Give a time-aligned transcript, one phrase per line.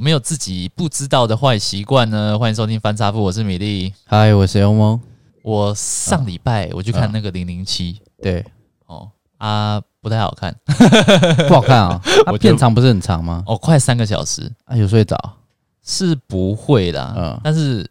[0.00, 2.38] 有没有自己不知道的坏习惯呢？
[2.38, 3.92] 欢迎收听翻查富，我是米粒。
[4.06, 4.98] 嗨，我是欧梦。
[5.42, 8.42] 我上礼拜我去看那个零零七，对，
[8.86, 10.56] 哦啊，不太好看，
[11.46, 12.00] 不好看啊。
[12.24, 13.44] 它片长不是很长吗？
[13.46, 15.14] 哦，快三个小时啊，有睡着？
[15.84, 17.40] 是不会啦，嗯。
[17.44, 17.86] 但是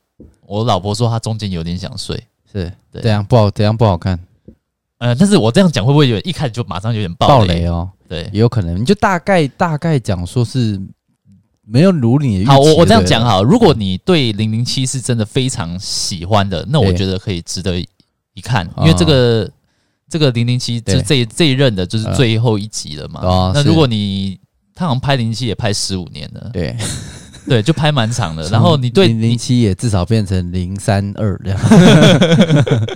[0.48, 2.20] 我老婆说她中间有点想睡，
[2.52, 4.20] 是这样不好，这样不好看。
[4.98, 7.88] 呃，但是我这样讲会不会有一开始就马上有点爆雷哦？
[8.10, 8.82] 对，也有可能。
[8.82, 10.82] 你就大概大概讲说是。
[11.70, 12.44] 没有如你。
[12.46, 13.44] 好，我我这样讲好。
[13.44, 17.80] 如果你对零零七是真的非常喜欢的，那我觉得可以值得
[18.34, 19.50] 一看，因为这个
[20.10, 23.22] 这个零零七这这这一任的就是最后一集了嘛。
[23.22, 24.40] 哦，那如果你
[24.74, 26.76] 他好像拍零零七也拍十五年了，对
[27.50, 28.48] 对，就拍蛮长的。
[28.50, 31.60] 然后你对零零七也至少变成零三二这样。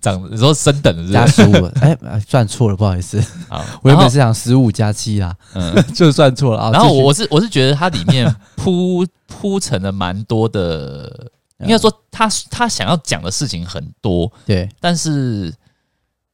[0.00, 1.64] 涨，你说升等加十五？
[1.80, 1.96] 哎，
[2.28, 3.22] 算错了，不好意思。
[3.48, 6.70] 好，我原本是想十五加七啦，嗯， 就算错了啊。
[6.70, 15.52] 然后我是我是觉得它里面铺 铺陈了蛮多的，应该说他他想要讲的事情很多，对，但是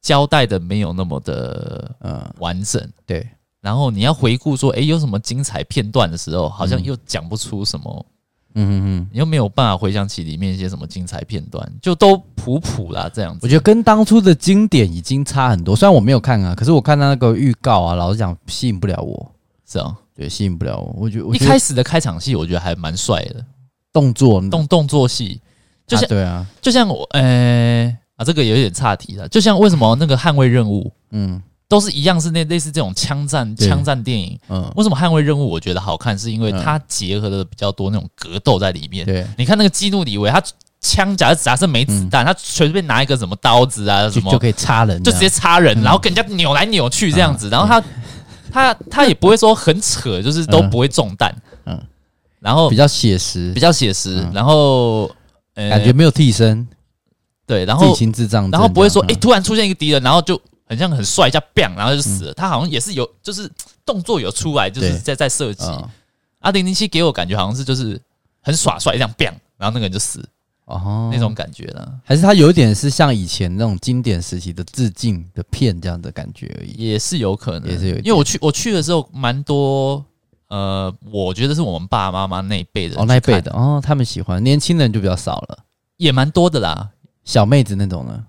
[0.01, 3.25] 交代的没有那么的呃完整，对。
[3.61, 8.05] 然后你要回顾说，哎，有什么精彩片段的时候，好像又讲不出什么。
[8.55, 13.39] 嗯嗯嗯，你又没有办法回想起里面一些什么精彩片段，就都普普啦这样子。
[13.43, 15.75] 我觉得跟当初的经典已经差很多。
[15.75, 19.31] 虽然我没有看啊，可是我看到那个预告啊，老实讲吸引不了我。
[19.67, 20.95] 是啊，对，吸引不了我。
[20.97, 23.45] 我觉得一开始的开场戏，我觉得还蛮帅的，
[23.93, 25.39] 动作动动作戏，
[25.85, 29.27] 就像、啊、对啊，就像我，呃、欸、啊，这个有点岔题了。
[29.27, 31.39] 就像为什么那个捍卫任务，嗯。
[31.69, 34.37] 都是一样，是那类似这种枪战枪战电影。
[34.49, 36.17] 嗯，为什么捍卫任务我觉得好看？
[36.17, 39.05] 是因为它结合的比较多那种格斗在里面。
[39.05, 40.41] 对，你看那个基努李维，他
[40.81, 47.49] 枪假假设没子弹，他随便拿一个什么刀子啊什么就可以插人，就直接插人，然后跟人家扭来扭去这样子。
[47.49, 47.83] 然后他
[48.51, 51.31] 他他也不会说很扯，就是都不会中弹。
[51.67, 51.79] 嗯，
[52.39, 54.27] 然后比较写实，比较写实。
[54.33, 55.07] 然后
[55.53, 56.67] 感觉没有替身。
[57.45, 57.95] 对，然后
[58.51, 60.41] 然后不会说哎，突然出现一个敌人，然后就。
[60.69, 62.33] 很像很帅，一下 bang，然后就死了。
[62.35, 63.51] 他好像也是有，就是
[63.83, 65.65] 动作有出来，就是在在设计。
[66.37, 67.99] 啊，零零七给我感觉好像是就是
[68.39, 70.23] 很耍帅，这样 bang，然后那个人就死，
[70.65, 71.99] 哦，那种感觉呢？
[72.05, 76.91] 还是他有一点是像以前那种经典时期的致敬的片这样的感觉而已？
[76.91, 77.95] 也是有可能，也是有。
[77.97, 80.05] 因为我去我去的时候，蛮多
[80.49, 85.57] 呃，我觉得是我们爸爸妈妈那一辈的哦，那一辈的哦，他们喜欢，年轻人就比较少了，
[85.97, 86.89] 也蛮多的啦，
[87.25, 88.23] 小妹子那种呢。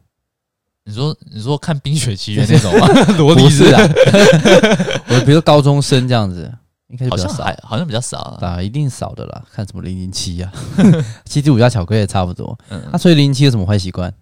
[0.85, 2.89] 你说你说看《冰雪奇缘》那种吗？
[3.19, 3.81] 萝莉是啊，
[5.09, 6.51] 我比如说高中生这样子，
[6.89, 9.43] 应该比较少，好像比较少啊，一定少的啦。
[9.53, 10.51] 看什么零零七呀，
[11.27, 12.59] 七七五加巧克力也差不多。
[12.91, 14.13] 那所以零零七有什么坏习惯？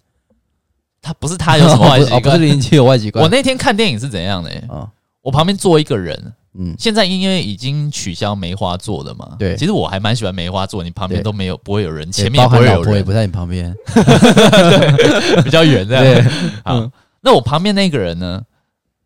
[1.01, 3.23] 他不是他有什么坏习惯，不是零零七有坏习惯。
[3.23, 4.49] 我那天看电影是怎样的？
[4.67, 4.85] 啊，
[5.21, 6.33] 我旁边坐一个人。
[6.61, 13.73] 嗯，现在因为已经取消梅花座了嘛，对，其实我还蛮喜欢梅花座，你旁边都没有不会有人，前面也不会有人，也不在你旁边，
[15.41, 16.03] 比较远这样。
[16.03, 16.21] 对，
[16.65, 18.41] 好，那我旁边那个人呢？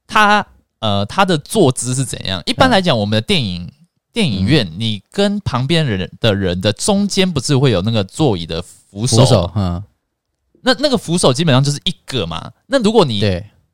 [0.08, 0.44] 他
[0.80, 2.42] 呃，他的坐姿是怎样？
[2.47, 3.72] 一般来讲，我们的电影
[4.12, 9.52] 电影院，你跟旁边人的人的中间不是会有那个座椅的扶手？
[9.56, 9.84] 嗯，
[10.63, 12.52] 那那个扶手基本上就是一个嘛。
[12.66, 13.24] 那如果你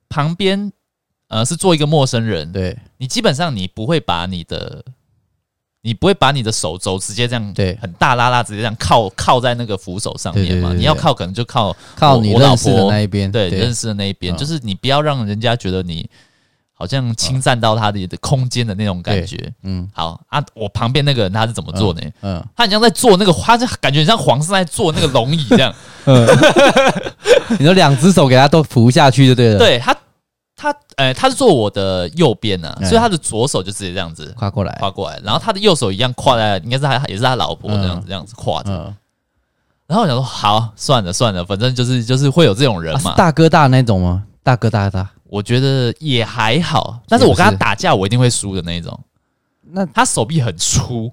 [0.10, 0.74] 旁边。
[1.30, 4.84] 呃，是做一个陌生人，对，你基本上你不会把你的，
[5.84, 10.74] 你不会把你的手肘直接这样，对，很大拉拉直接这样靠靠在那个扶手上面嘛？
[10.74, 16.10] 你要靠可能就靠靠你认识的那一边，对，认识的那一边，就是你不要让人家觉得你
[16.74, 19.54] 好像侵占到他的空间的那种感觉。
[19.62, 22.02] 嗯，好啊，我旁边那个人他是怎么做呢？
[22.22, 25.72] 嗯，他很像在做那个，他就感觉很像皇上在坐那个龙椅这样。
[26.06, 26.26] 嗯，
[27.60, 29.60] 你说两只手给他都扶下去就对了。
[29.60, 29.96] 对他。
[30.62, 38.94] 他，呃，他是坐我的右边呢，所以他的左手就直接这样子跨过来，跨过来，然后他的右手一样跨在，应该是他也是他老婆这样子，这样子跨着。
[39.88, 43.16] 然后我想说，好，算了算了，反正就是就是会有这种人嘛。
[43.16, 44.24] 大哥大那种吗？
[44.44, 49.00] 大哥大大，我觉得也还好，但是我跟他打架，我一定会输的那种。
[49.72, 51.10] 那他手臂很粗。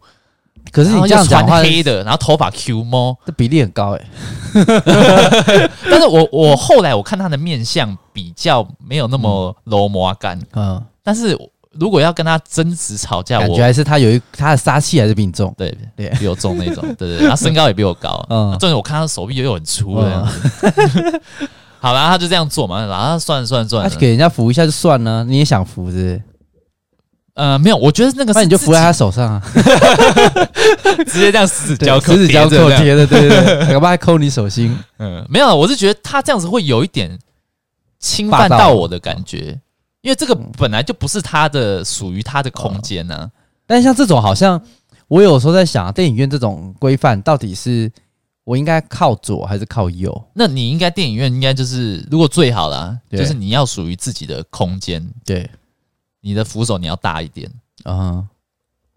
[0.73, 4.05] 可是你这样讲话黑的，然后头发 Q 毛，这比例很高哎。
[5.91, 10.83] 但是我我后来我看他的面相比较没有那么柔麻感，嗯。
[11.03, 11.39] 但是
[11.73, 17.29] 如果要跟他争执吵架，我感觉还是他有一他的杀气还是比你重，对对，比我重那种，对对。
[17.29, 18.51] 他身高也比我高，嗯。
[18.59, 21.21] 重点我看他手臂又很粗的样子。
[21.79, 26.23] 好啦，他就这样做嘛，然后算了算了算了，给人家扶一下就算了，你也想扶是不是？
[27.37, 29.43] 呃，没有，我觉得那个，那你就扶在他手上啊，
[31.07, 34.75] 直接这样十指交扣，十指交扣贴的，对对对， 他爸还抠你手心。
[34.99, 37.19] 嗯，没有，我是觉得他这样子会有一点
[37.99, 39.59] 侵犯到我的感觉，
[40.01, 43.31] 因为这个本来就不是他的属于他的空间呢。
[43.67, 44.59] 但像这种，好像
[45.07, 47.93] 我有时候在想，电影院这种规范到底是
[48.45, 50.25] 我应该靠左还是靠右？
[50.33, 55.51] 那你应该电影院应该就是，如果最好啦，就是你要属于自己的空间，对，
[56.27, 57.49] 你的扶手你要大一点
[57.85, 58.25] 啊，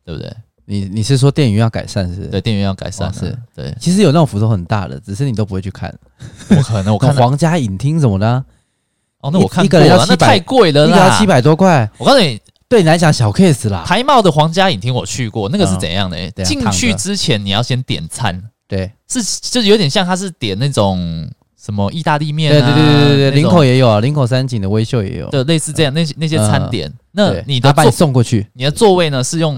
[0.03, 0.35] 对不对？
[0.65, 2.27] 你你是说电影院要改善是不是？
[2.29, 3.71] 对，电影院要改善是，对。
[3.79, 5.93] 其实有那种扶手很大的，只是你都不会去看。
[6.49, 8.43] 我可能我看皇家影厅什么的，
[9.19, 11.87] 哦，那我看一个人要七百，那太贵了啦，一个要七百多块。
[11.99, 13.83] 我告诉你，对你来讲小 case 啦。
[13.85, 16.31] 台茂的皇家影厅我去过，那个是怎样的？
[16.43, 21.29] 进去之前你要先点餐，对，是就是有点像他是点那种
[21.59, 26.91] 什么意大利面，对对对对对，林口也有啊，林口三井的威秀也有，对，类似这样那些那些餐点。
[27.11, 29.57] 那你的把你送过去，你的座位呢是用。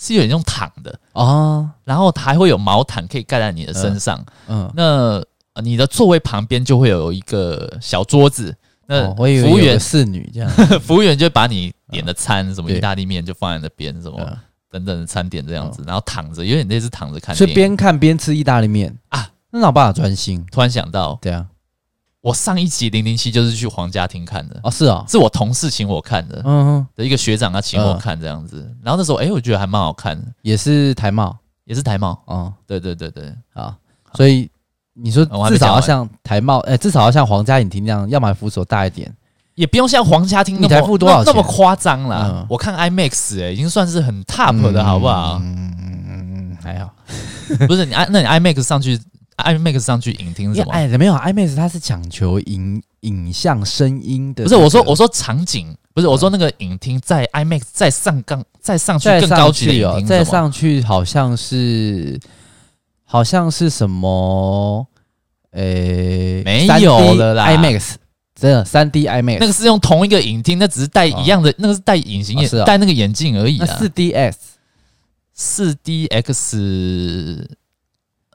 [0.00, 0.98] 是有点用躺的。
[1.12, 4.20] 哦，然后它还会有毛毯可以盖在你的身上。
[4.48, 5.22] 嗯，那
[5.62, 8.52] 你的座位旁边就会有一个小桌子。
[8.86, 10.50] 那服务员侍女这样，
[10.82, 14.18] 服务员就把你点的餐，什么意大利面就放在那边，什么
[14.68, 17.32] 等等的餐点这样子，然后躺着，有点类似躺着看。
[17.36, 18.92] 所以边看边吃意大利面。
[19.10, 20.44] 啊，那哪有办法专心？
[20.50, 21.46] 突然想到，对啊。
[22.22, 24.60] 我上一集零零七就是去皇家厅看的。
[24.62, 33.76] 哦，是啊，是我同事请我看的，嗯哼，的一个学长他请我看这样子，然后那时候哎，我觉得还蛮好看的，也是台茂，也是台茂，哦，对对对对，啊，
[34.14, 34.48] 所以
[34.92, 39.12] 你说至少要像台茂，哎，至少要像皇家影厅那样，要买扶手大一点，
[39.56, 42.46] 也不用像皇家厅那么多少那么夸张啦。
[42.48, 45.40] 我看 IMAX 哎，已经算是很 top 的好不好？
[45.42, 46.94] 嗯嗯嗯，还好，
[47.66, 48.96] 不是你 i 那你 IMAX 上去。
[49.42, 50.72] IMAX 上去影厅什么？
[50.72, 54.44] 哎，没有 IMAX，它是讲求影影像声音的。
[54.44, 62.18] 不是我说，我说场景，不是我说那个影厅在 IMAX 再上杠再上去更高级的影厅，再上去好像是
[63.04, 64.86] 好像是什么？
[65.52, 67.94] 诶，没有了啦，IMAX
[68.34, 73.66] 真的三 D IMAX，那个是用同一个影厅，那只是戴一样的，那个是戴隐形眼戴那个眼镜而已啊。
[73.66, 74.34] 四 DX，
[75.34, 76.32] 四 DX，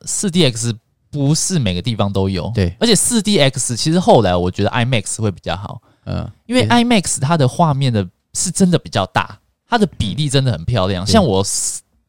[0.06, 0.76] 四 DX。
[1.10, 11.08] 不是每个地方都有，对，而且四 DX 其实后来我觉得 IMAX 会比较好，嗯，因为 IMAX 它的画面的是真的比较大，它的比例真的很漂亮。
[11.08, 11.44] 像我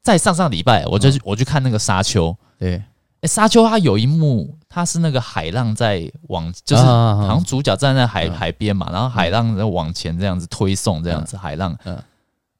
[0.03, 2.83] 在上上礼拜，我就去我去看那个沙丘，对，
[3.21, 11.97] 哎，沙丘它有一幕，它是那个海浪在往，就是好像主角站在海海边嘛，然后海浪在往前这样子推送，这样子海浪，嗯，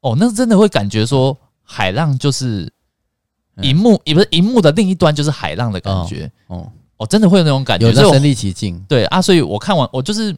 [0.01, 2.71] 哦，那真的会感觉说海浪就是。
[3.61, 6.31] 荧幕也不是荧幕的另一端，就是海浪的感觉。
[6.47, 8.79] 哦，哦，真的会有那种感觉，有身临其境。
[8.87, 10.35] 对啊，所以我看完，我就是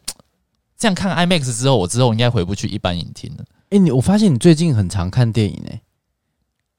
[0.76, 3.44] 这样看 IMAX 之后，我之后应该回不去一般影厅了。
[3.70, 5.80] 哎，你我发现你最近很常看电影诶。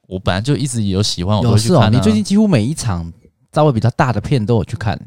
[0.07, 1.89] 我本来就一直有喜欢，有事哦。
[1.91, 3.11] 你最近几乎每一场
[3.53, 4.99] 稍微比较大的片都有去看。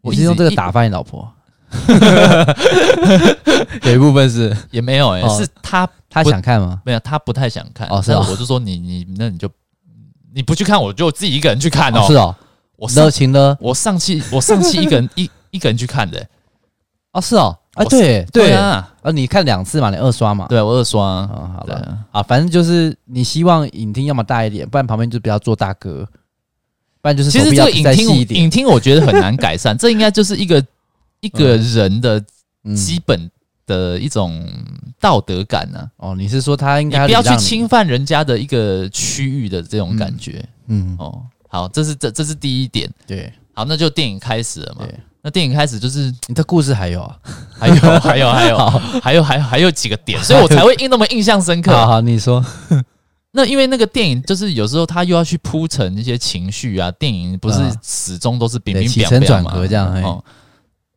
[0.00, 1.30] 我是用这个打发你老婆。
[3.82, 6.80] 有一部分是也没有诶，是他他想看吗？
[6.86, 7.86] 没有，他不太想看。
[7.88, 8.12] 哦，是。
[8.12, 9.50] 我就说你你那你就。
[10.34, 12.06] 你不去看，我就自己一个人去看哦。
[12.06, 12.34] 是哦，
[12.76, 16.26] 我热情呢，我上期 我上期一个人一一个人去看的。
[17.12, 18.52] 哦，是哦，啊，对对。
[18.52, 20.46] 啊，啊，你看两次嘛，你二刷嘛？
[20.48, 21.04] 对，我二刷。
[21.04, 26.06] 啊，好了，啊，反正就是你希望影厅要么大一点，不然旁边就不要做大哥，
[27.02, 30.64] 不然就是其实这个影厅影厅我觉得很难改善，这应该就是一个
[31.20, 32.22] 一个人的
[32.76, 33.28] 基本
[33.70, 34.44] 的一种。
[35.02, 36.10] 道德感呢、啊？
[36.10, 40.44] 哦，你是说他应该不要去侵犯人家的一个区域的这种感觉？
[40.66, 42.86] 嗯，嗯哦，好，这是这这是第一点。
[43.06, 44.84] 对，好，那就电影开始了嘛。
[44.84, 47.16] 对，那电影开始就是你的故事还有啊，
[47.58, 48.58] 还有还有还有
[49.00, 51.72] 还有还有还有几个点，所以我才会印那么印象深刻。
[51.72, 52.44] 好，好，你说。
[53.32, 60.22] 那因为那个电影就是有时候他又要去铺陈一些情绪啊，电影不是始终都是冰冰冰冰嘛，这样哦。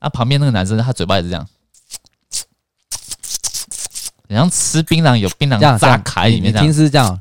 [0.01, 1.48] 那旁边那个男生他嘴巴也是这样。
[4.30, 7.20] 好像吃槟榔有槟榔炸卡里面，你听是这样，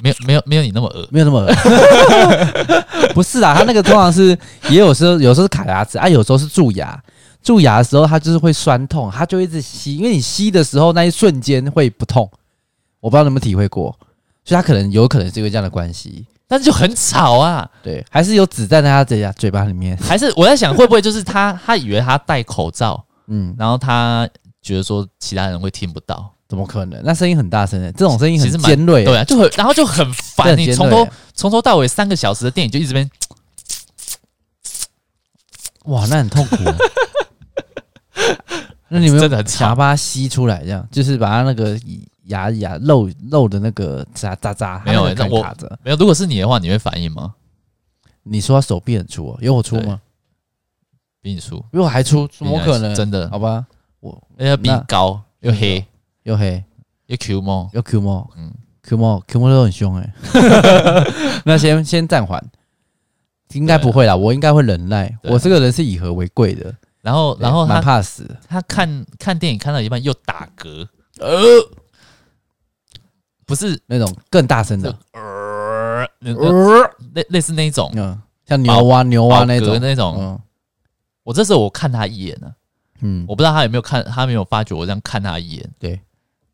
[0.00, 1.52] 没有没有没有你那么恶，没有那么恶，
[3.14, 4.38] 不是啊，他那个通常是
[4.70, 6.98] 也有时候有时候是卡牙齿啊，有时候是蛀牙，
[7.42, 12.30] 蛀牙的时候他就是会酸痛，他就一直吸，因为你吸的时候那一瞬间会不痛，
[13.00, 13.94] 我不知道你有没有体会过，
[14.44, 23.04] 所以他可能有可能是因为这样的关系，但是就很吵啊，对，还是有纸在他嘴嘴巴里面，还是我在想会不会就是他他以为他戴口罩。
[23.26, 24.28] 嗯，然后他
[24.62, 27.00] 觉得说其他人会听不到，怎么可能？
[27.04, 30.56] 那声音很大声的，这种声音很尖锐，对啊，就很然后就很烦。
[30.56, 33.08] 你从头从头到尾三个小时的电影就一直边，
[35.86, 36.56] 哇，那很痛苦。
[38.88, 41.78] 那你们真的很想把它吸出来，这样就是把它那个
[42.24, 45.96] 牙牙肉肉的那个渣渣渣没有那我卡着没有。
[45.96, 47.34] 如果是你的话，你会反应吗？
[48.22, 50.00] 你说他手臂很粗，有我粗吗？
[51.24, 52.94] 比你粗，比我还粗，怎么可能？
[52.94, 53.30] 真的？
[53.30, 53.64] 好吧，
[54.00, 55.82] 我人家比你高又黑。
[56.24, 56.62] 又黑，
[57.06, 58.52] 又 Q 猫，又 Q 猫，嗯
[58.82, 60.14] ，Q 猫 Q 猫都很凶哎。
[61.44, 62.42] 那先先暂缓，
[63.52, 65.14] 应该不会啦，我应该会忍耐。
[65.22, 66.74] 我这个人是以和为贵的。
[67.00, 70.86] 然后然后他怕死，他看看电影看到一半又打嗝，
[71.20, 71.38] 呃，
[73.46, 73.80] 不是。
[73.86, 76.06] 那种更大声的，呃，
[77.14, 79.78] 类类似那种，嗯，像牛蛙牛蛙那种。
[79.80, 80.38] 那种。
[81.24, 82.54] 我这时候我看他一眼呢，
[83.00, 86.00] 嗯，我不知道他有没有看，他没有发觉我这样看他一眼，对，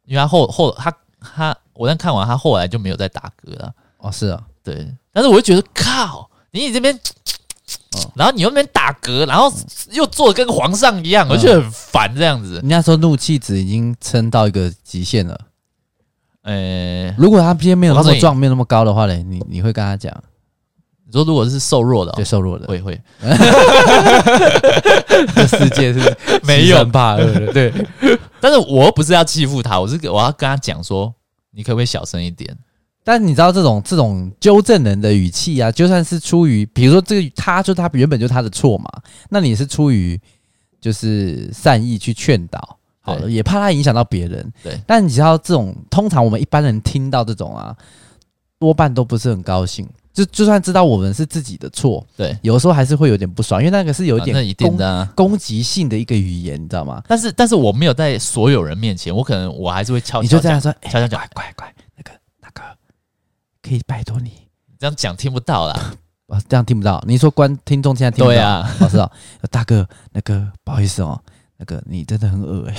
[0.06, 3.74] 因为他后后他他我这样看完，他后来就没有再打嗝了。
[3.98, 6.98] 哦，是啊，对，但是我就觉得靠，你你这边。
[8.14, 9.52] 然后你又那边打嗝，然后
[9.90, 12.54] 又做的跟皇上一样，我就觉得很烦这样子。
[12.54, 15.40] 人家说怒气值已经撑到一个极限了。
[16.42, 20.12] 呃，如果他今天没有那么壮，没有那么高的话嘞，你你会跟他讲？
[21.10, 23.00] 你说如果是瘦弱的，对，瘦弱的会会。
[25.34, 27.72] 这世界是 没有怕的， 对。
[28.40, 31.12] 但是我不是要欺负他，我是我要跟他讲说，
[31.50, 32.56] 你可不可以小声一点？
[33.02, 38.88] 但你知道这种这种纠正人的语气啊，就算是出于，比如说这个他就他原本就他的错嘛，
[39.30, 40.20] 那你是出于
[40.80, 44.52] 就是善意去劝导，好了，也怕他影响到别人。
[44.62, 47.74] 对，但你知道这种通常我们一般人听到这种啊，
[48.60, 49.88] 多半都不是很高兴。
[50.12, 57.02] 就就算知道我们是自己的错，对，有的时候还是会有点不爽，因为那个是有一点那一定的攻击性的一个语言，你知道吗？
[57.06, 61.74] 但是但是我没有在所有人面前，我可能我还是会悄悄，你就这样说，悄悄讲，乖乖乖。
[63.62, 64.32] 可以拜托你，
[64.80, 65.94] 这样讲听不到啦。
[66.26, 67.00] 啊，这样听不到。
[67.06, 68.34] 你说观听众现在听不到？
[68.34, 69.08] 对啊，我知道。
[69.48, 71.20] 大哥，那个不好意思哦，
[71.60, 72.74] 那个你真的很恶哎，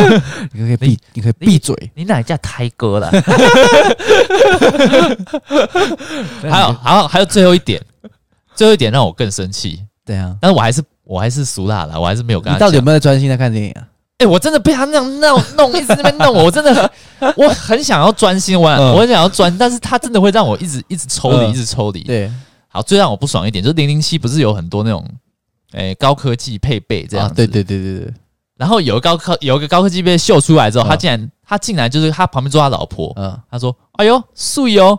[0.54, 1.76] 你可以闭，你可以闭嘴。
[1.94, 3.10] 你哪叫胎哥了？
[6.40, 7.78] 还有，还有，还有最后一点，
[8.54, 9.84] 最后一点让我更生气。
[10.02, 12.54] 对啊，但是我还是，我还是俗辣了，我还是没有跟他。
[12.56, 13.84] 你到底有没有专心在看电影啊？
[14.16, 16.90] 哎、欸，我真的被他那样弄弄，一直在那边弄我，我真的
[17.36, 22.02] 我很想要专心玩，嗯、我很想要专，但是他真的会让我一直一直抽离，一直抽离。
[22.04, 22.32] 对，
[22.68, 25.06] 好，最让我不爽一点就是零零七不是有很多那种
[25.72, 28.14] 哎、欸、高科技配备这样子，啊、对对对对对。
[28.56, 34.98] 然后有个高科有一个高科技被秀出来之后，嗯、他竟然他竟然就是他旁边坐他老婆，嗯，他说：“哎呦，碎哟！”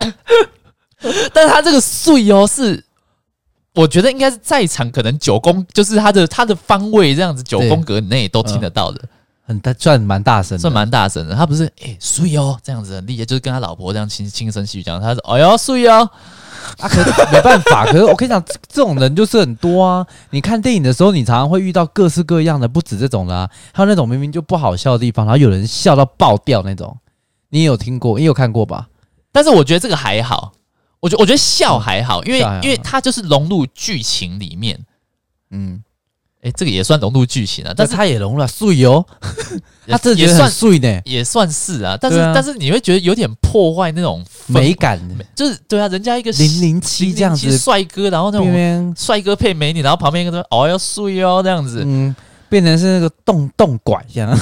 [0.00, 2.84] 但 是但是他这个碎哦是。
[3.76, 9.00] 我觉得应该是在场，可能九宫就是他的他的方位这样子，九宫格内都听得到的，
[9.44, 11.34] 很大，算蛮大声，算蛮大声的。
[11.34, 15.00] 他不是哎，睡、欸、哦，这样子很厉害，就是跟他老婆这样轻轻声细语讲。
[15.00, 16.08] 他说：“哎呦，睡哦。”
[16.78, 20.06] 啊，可是没办法，可是我跟你讲，这种人就是很多啊。
[20.30, 26.96] 你看电影的时候，你常常会遇到各式各样的，不止这种啦、啊，还有那种明明就不好笑的地方，然后有人笑到爆掉那种。
[27.50, 28.88] 你也有听过，你有看过吧？
[29.30, 30.52] 但是我觉得这个还好。
[31.00, 34.80] 我觉我觉得笑还好，因为因为它就是融入剧情里面，
[35.50, 35.82] 嗯，
[36.44, 39.04] 哎，这个也算融入剧情啊，但是它也融入了碎哦，
[39.88, 45.00] 它这也算碎呢，也算是啊，但是但是你会觉得有点破坏那种美感，
[45.34, 52.14] 就是对啊，人家一个零零七这样子帅哥，然后那种帅哥配美女，然后旁边一个说哦要碎哦这样子，嗯。
[52.46, 54.30] 变成是那个洞洞拐这样，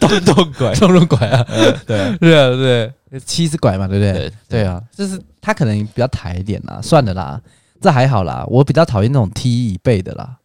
[0.00, 1.46] 洞洞拐， 洞洞拐啊！
[1.86, 4.32] 对， 对啊，对，七是拐嘛，对不对？
[4.48, 7.40] 对啊，就是他可能比较抬一点啦，算了啦，
[7.84, 8.42] 这还好啦。
[8.48, 10.38] 我比较讨厌那种踢椅背的啦。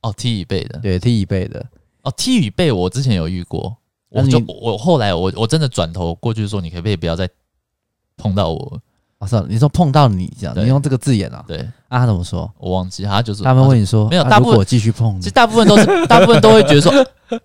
[0.00, 1.62] 哦，踢椅背的，对，踢椅背的。
[2.02, 3.76] 哦，踢椅背，我之前有遇过，
[4.08, 7.28] 我就我后来我我真的转头过去说，你可不可以不要再
[8.16, 8.80] 碰到我？
[9.18, 11.44] 啊，算了，你说碰到你这样，你用这个字眼啊？
[11.46, 12.48] 对，啊，他怎么说？
[12.56, 16.92] 我忘记，他就是他们问你说，没有，大部分继续碰，其实大部分都是， 大部分都会觉得说，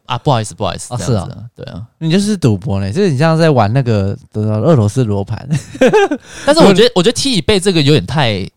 [0.06, 5.50] 啊，不好意思，不好意思，是啊，对啊，你就是赌博呢，就是你像在玩那个俄罗斯罗盘，
[6.46, 8.48] 但是我觉得， 我觉得踢椅背这个有点太，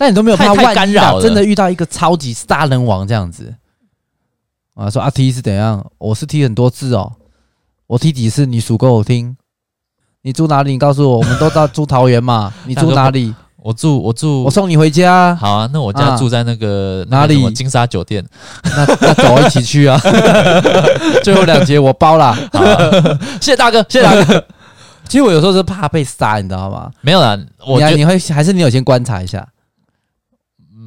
[0.00, 3.54] 但你都没有怕太干扰，真的遇到一个超级杀人王这样子，
[4.74, 5.84] 啊，说啊踢是怎样？
[5.98, 7.12] 我是踢很多次哦，
[7.86, 8.46] 我踢几次？
[8.46, 9.36] 你数给我听。
[10.22, 10.72] 你住哪里？
[10.72, 12.50] 你告诉我，我们都到住桃园嘛。
[12.64, 13.34] 你住哪里？
[13.62, 15.36] 我住我住，我送你回家。
[15.36, 17.52] 好啊，那我家住在那个哪里？
[17.52, 18.24] 金沙酒店。
[18.64, 20.00] 那那走一起去啊。
[21.22, 22.32] 最后两节我包了。
[22.54, 24.42] 好啊，谢谢大哥，谢谢大哥。
[25.06, 26.90] 其实我有时候是怕被杀，你知道吗？
[27.02, 29.46] 没有啦，我你会还是你有先观察一下？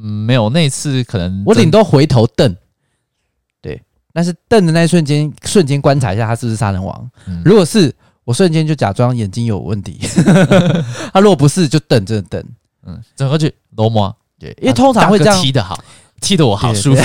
[0.04, 0.48] 嗯，没有。
[0.50, 2.54] 那次可能我顶多回头瞪。
[3.60, 3.82] 对，
[4.12, 7.10] 但是瞪的那一瞬间，瞬间观察一下他是不是杀人王。
[7.44, 7.92] 如果是。
[8.26, 9.98] 我瞬间就假装眼睛有问题，
[11.12, 12.42] 他如果不是就瞪着瞪，
[12.86, 15.78] 嗯，整个去罗摩，对，因为通常会这样踢得好，
[16.22, 17.02] 踢得我好舒服，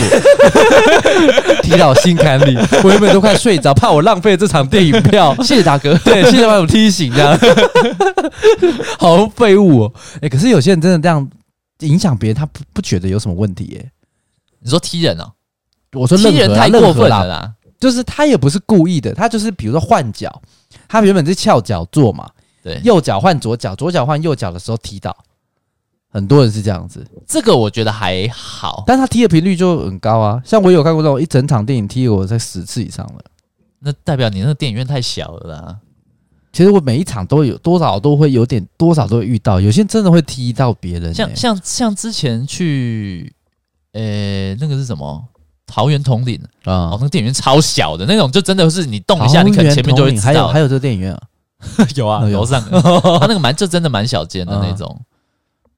[1.61, 5.35] 踢到我心坎里，我原本都快睡着，怕我浪费了这场电影票。
[5.43, 7.37] 谢谢大哥，对，谢谢把我踢醒，这样，
[8.97, 9.93] 好废物哦。
[10.21, 11.29] 哎，可是有些人真的这样
[11.79, 13.91] 影响别人，他不不觉得有什么问题耶？
[14.59, 15.33] 你说踢人啊？
[15.93, 20.41] 我说任何、啊、人太过分了啦，就是他也不是故意的，他就是比如说换脚，
[20.87, 22.29] 他原本是翘脚坐嘛，
[22.61, 25.15] 对，右脚换左脚，左脚换右脚的时候踢到，
[26.11, 33.23] 很多人是这样子，这个我觉得还好，但他踢的频率就很高啊，像我有看过那种一整场电影踢我在十次以上了，
[33.79, 35.77] 那代表你那个电影院太小了啦。
[36.59, 43.33] 其实我每一场都有多少都会有点多少都会遇到，有些真的会踢到别人、欸，像像像之前去，
[43.93, 45.23] 呃、欸，那个是什么？
[45.65, 50.23] 桃园统领啊，哦，那个电影院超小的那种，就真的是你动一下，你可能前面就会知道。
[50.25, 51.21] 还有还有这个电影院啊，
[51.95, 52.79] 有啊， 楼上，他
[53.25, 54.93] 那个蛮就真的蛮小间的那种。
[54.99, 55.05] 嗯、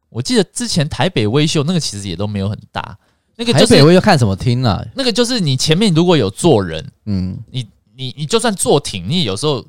[0.09, 2.97] 我记得之前台北微秀那个其实也都没有很大，
[3.35, 4.83] 那个就是、台北微秀看什么厅啊？
[4.95, 9.63] 那个就是你前面如果有坐人，嗯，你你你就算坐挺，你有时候。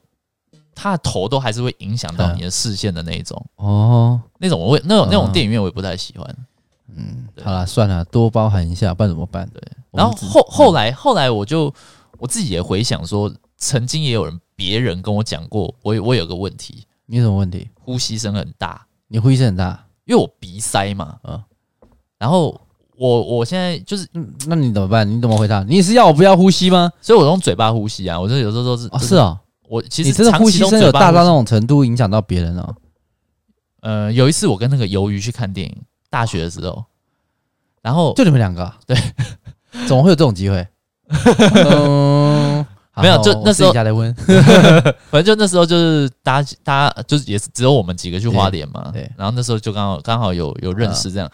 [0.75, 6.37] 他的头都还是会影响到你的视线的那一种哦，那种我会那种那种电影院我也不太喜欢。
[6.95, 9.49] 嗯，好了，算了，多包涵一下，不然怎么办？
[9.51, 9.63] 对。
[9.91, 11.73] 然后后后来后来我就
[12.19, 17.69] 我自己也回想说，曾经也有人别人跟我讲过，我我有个问题，你有什么问题？
[17.81, 21.17] 呼吸声很大，你呼吸声很大，因为我鼻塞嘛。
[21.25, 21.43] 嗯。
[22.19, 22.61] 然后
[22.97, 24.07] 我我现在就是，
[24.47, 25.11] 那你怎么办？
[25.11, 25.63] 你怎么回答？
[25.63, 26.93] 你是要我不要呼吸吗？
[27.01, 28.21] 所以我用嘴巴呼吸啊。
[28.21, 29.41] 我就有时候都是是啊。
[29.69, 32.75] 我其实你真的呼吸声有大到那种程度，影响到别人哦。
[33.81, 35.77] 呃，有一次我跟那个鱿鱼去看电影，
[36.09, 36.85] 大学的时候，
[37.81, 38.97] 然后就你们两个，对，
[39.89, 40.67] 怎么会有这种机会？
[41.67, 42.65] 嗯，
[42.97, 43.73] 没有，就那时候，
[45.11, 49.11] 反正就那时候就是大家，大家就是也是只有我们几个去花莲嘛，对。
[49.17, 51.31] 然后那时候就刚好刚好有有认识这样，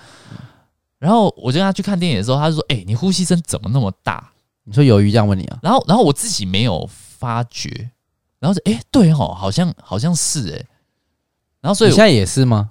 [0.99, 4.31] 然后我就跟他去看电影的时候，他就说：“哎，你呼吸声怎么那么大？”
[4.65, 5.59] 你说鱿鱼这样问你啊？
[5.63, 7.91] 然后，然后我自己没有发觉。
[8.39, 10.67] 然后是哎，对哦，好像好像是哎，
[11.61, 12.71] 然后所以你现在也是吗？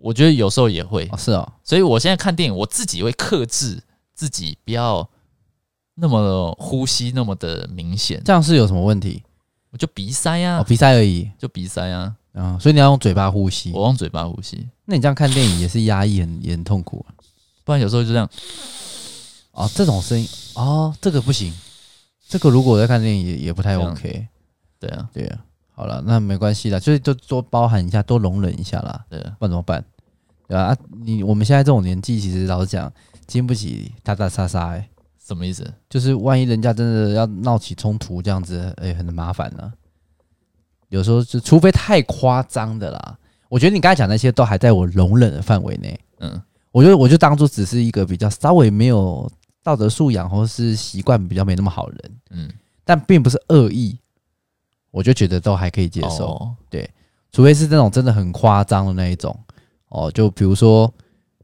[0.00, 3.82] 我觉得有时候也会，哦是哦，所以我现在看电影，我自己会克制
[4.14, 5.08] 自己，不要
[5.94, 8.20] 那么呼吸那么的明显。
[8.24, 9.22] 这样是有什么问题？
[9.70, 12.14] 我就鼻塞呀，鼻塞而已，就鼻塞啊。
[12.34, 14.68] 啊，所以你要用嘴巴呼吸，我用嘴巴呼吸。
[14.84, 17.14] 那你这样看电影也是压抑很也很痛苦啊，
[17.64, 18.28] 不然有时候就这样。
[19.52, 21.54] 哦，这种声音哦，这个不行，
[22.28, 24.28] 这个如果我在看电影也也不太 OK。
[24.86, 29.04] 对啊，对啊，好了，那没关系啦，就是就多包含一下，多容忍一下啦。
[29.08, 29.84] 对啊，不然怎么办？
[30.46, 32.92] 对啊，你我们现在这种年纪，其实老实讲，
[33.26, 34.68] 经不起打打杀杀。
[34.68, 35.72] 哎，什么意思？
[35.88, 39.72] 就是万一人家真的要闹起冲突，这样子，哎，很麻烦呢。
[40.90, 43.18] 有时候就除非太夸张的啦，
[43.48, 45.98] 我觉得你刚才讲那些都还在我容忍的范围内。
[46.20, 49.28] 嗯，我觉得我就当做只是一个比较稍微没有
[49.62, 51.98] 道德素养或是习惯比较没那么好人。
[52.30, 52.48] 嗯，
[52.84, 53.98] 但并不是恶意。
[54.94, 56.88] 我就觉得都还可以接受，哦、对，
[57.32, 59.36] 除非是那种真的很夸张的那一种
[59.88, 60.88] 哦，就比如说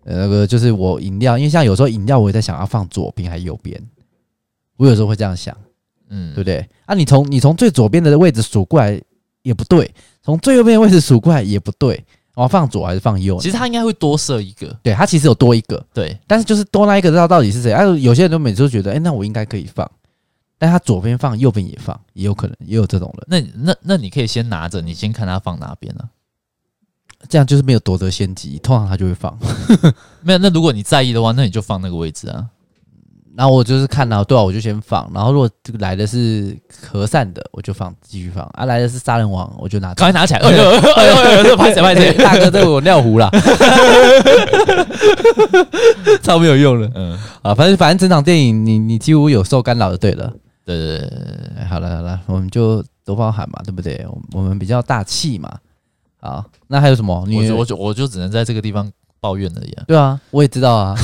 [0.05, 3.77] 呃那个就是我饮料，因为像有时候饮料我也在想要放左边还是右边，
[4.77, 5.53] 我有时候会这样想，
[6.11, 6.65] 嗯，对不对？
[6.87, 9.03] 啊你，你从你从最左边的位置数过来
[9.43, 12.05] 也不对，从最右边的位置数过来也不对，
[12.37, 13.37] 我要放左还是放右？
[13.41, 17.73] 其实他应该会多设一个，对他其实有多一个，对，但是就是多那一个知道到底是谁？
[17.73, 19.91] 啊，有些人都每次都觉得，哎、欸，那我应该可以放。
[20.63, 23.27] 但他左边放，右边也放，也有可能，也有这种人。
[23.27, 26.13] 那那那你可以先拿着，你先看他放哪边呢、啊？
[27.31, 29.39] 这样就是没有夺得先机，通常他就会放。
[30.21, 32.47] 没有，那如果你在意的话，那你就放那个位置啊。
[33.35, 35.11] 然后我就是看到，对啊，我就先放。
[35.15, 36.55] 然后如果这个来的是
[36.91, 38.45] 和善的，我就放，继续放。
[38.53, 39.95] 啊，来的是杀人王，我就拿。
[39.95, 40.41] 赶快拿起来！
[40.41, 41.43] 哎呦哎呦哎呦！
[41.45, 42.13] 这拍谁拍谁？
[42.23, 43.31] 大哥，这个我尿壶了，
[46.23, 46.91] 超没有用了。
[46.95, 50.31] 嗯啊，反正反正整场电影你你几乎有受干扰的，对了。
[50.65, 54.07] 对对对，好了好了，我们就多包涵嘛，对不对？
[54.33, 55.51] 我们比较大气嘛。
[56.21, 57.25] 好，那还有什么？
[57.27, 59.75] 你我就我就我就只能在这个地方抱怨而已。
[59.87, 60.95] 对啊，我也知道啊。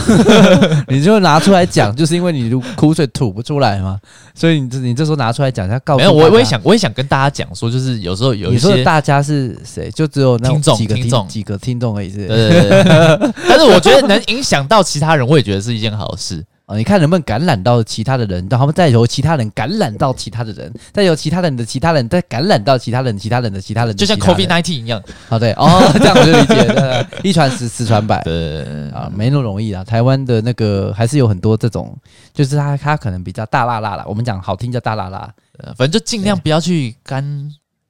[0.88, 3.98] 你就拿出来讲，就是因为你苦水吐不出来嘛，
[4.34, 9.90] 所以你这你这时候拿出来讲，他告诉没有我我也想我也想跟大家讲说，就是有时候有一些你说大家是谁？
[9.90, 12.28] 就只有那听众几个听众几个听众而已是。
[12.28, 13.32] 对对对。
[13.48, 16.44] 但是我觉得能影响到其他人，我也觉得是一件好事。
[16.66, 25.00] 哦，你看能不能感染到其他的人，然后再由其他人感染到其他的人，再由其他人的其他人再感染到其他人，其他人的其他人，就像 COVID-19 一样。
[25.28, 28.20] 好，对哦，这样我就理解， 一传十，十传百。
[28.24, 29.84] 对啊，没那么容易啊。
[29.84, 31.96] 台湾的那个还是有很多这种，
[32.34, 34.04] 就是他他可能比较大辣辣啦。
[34.08, 35.32] 我们讲好听叫大辣辣，
[35.76, 37.48] 反正就尽量不要去干。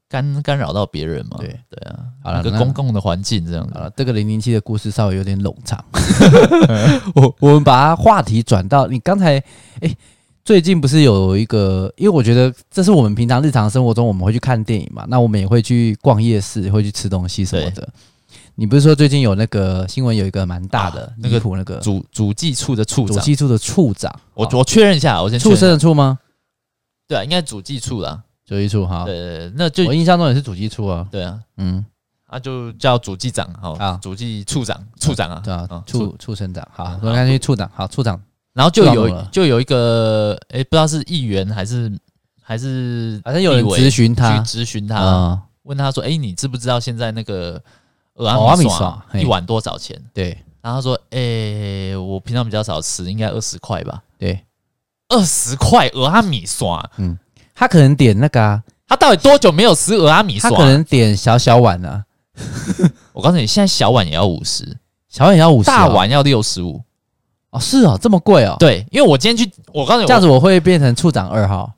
[0.08, 1.36] 干干扰到别人嘛？
[1.40, 3.74] 对对啊，好了，一个公共的环境这样子。
[3.74, 5.84] 好了，这个零零七的故事稍微有点冗长，
[7.14, 9.42] 我我们把它话题转到你刚才，
[9.80, 9.96] 哎，
[10.44, 11.92] 最近不是有一个？
[11.96, 17.88] 因为我觉得这是我们平常日常生活中我们会去看电影嘛，那我们也会去逛夜市，会去吃东西什么的。
[18.54, 26.18] 你不是说最近有那个新闻有一个蛮大的、啊、那个那个主主计处的处长，主计处的处长，我我确认一下，我先畜生的处吗？
[27.08, 28.22] 对啊，应该主计处啦。
[28.46, 29.04] 主计处哈。
[29.04, 31.06] 对，对，对，那就我印象中也是主机处啊。
[31.10, 31.84] 对啊，嗯，
[32.26, 36.34] 啊就叫主机长好啊，主机处长，处长啊，对啊，处处。
[36.34, 38.20] 生长，好，我看去处长，好，处长，
[38.52, 41.92] 然后就有就有一个，哎，不知道是议员还是
[42.40, 47.60] 还是，反正有人咨询他，去质询他，问他说，哎，你知不知道现在那个
[48.14, 50.00] 俄阿米刷一碗多少钱？
[50.14, 54.02] 对，然后他说，哎，我平常比较少吃，应该二十块吧？
[54.16, 54.40] 对，
[55.08, 57.18] 二十块俄阿米刷，嗯。
[57.56, 60.50] 他可能点那个啊，他到底多久没有吃俄阿米刷？
[60.50, 62.04] 他可能点小小碗啊。
[63.14, 64.76] 我告诉你，现在小碗也要五十，
[65.08, 66.82] 小碗也要五十，大碗要六十五。
[67.50, 68.56] 哦，是哦，这么贵哦。
[68.58, 71.70] 对，因为我今天去，我告诉你，这样子我会变成处长二号。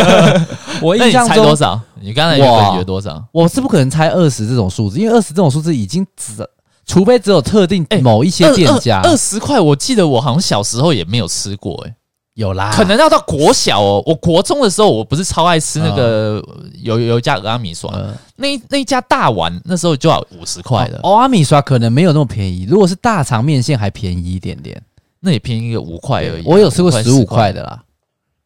[0.80, 1.78] 我印象中猜多少？
[2.00, 3.22] 你刚才以为多少？
[3.32, 6.48] 我是不可能猜二十这种数字，因为二十这种数字已经只，
[6.86, 9.02] 除非只有特定某一些店家。
[9.02, 11.94] 二十块，我记得我好像小时候也没有吃过，诶。
[12.34, 14.02] 有啦，可能要到国小哦。
[14.06, 16.42] 我国中的时候，我不是超爱吃那个
[16.82, 17.92] 有有一家蚵仔米刷，
[18.36, 20.98] 那那一家大碗那时候就要五十块的。
[21.00, 24.80] 蚵仔米刷可能没有那么便宜，如果是大肠面线还便宜一点点，
[25.20, 26.42] 那也便宜个五块而已。
[26.46, 27.82] 我有吃过十五块的啦，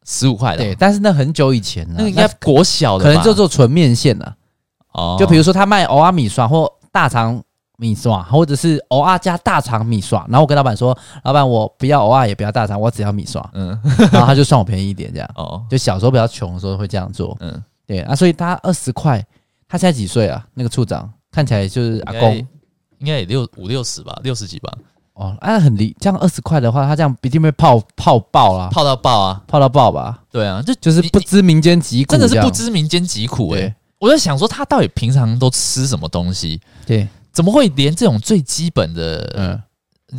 [0.04, 0.64] 十五块的。
[0.64, 4.34] 对，但是那很久以前了，那应该国小的，可能就做纯面线了。
[4.94, 7.40] 哦，就比如说他卖蚵仔米刷或大肠。
[7.76, 13.78] 米刷，或者是偶尔加大肠米刷，然后我跟老板说：“老板，我不要偶尔，也不要大肠，我只要米刷。”嗯，
[14.12, 15.30] 然后他就算我便宜一点，这样。
[15.34, 17.36] 哦，就小时候比较穷的时候会这样做。
[17.40, 19.24] 嗯，对啊，所以他二十块，
[19.68, 20.46] 他现在几岁啊？
[20.54, 22.36] 那个处长看起来就是阿公，
[22.98, 24.72] 应该也六五六十吧，六十几吧。
[25.12, 30.22] 哦，那很离，这样二十块的话，他这样一定会泡泡爆啦，泡到爆啊，泡到爆吧？
[30.30, 33.74] 对啊，就就是不知民间疾苦，真的是不知民间疾苦诶。
[33.98, 36.60] 我在想说，他到底平常都吃什么东西？
[36.84, 37.08] 对。
[37.36, 39.62] 怎么会连这种最基本的，嗯，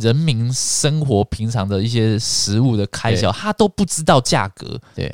[0.00, 4.80] 人民生活平常的一些食物的开销，他都不知道价格？
[4.94, 5.12] 对。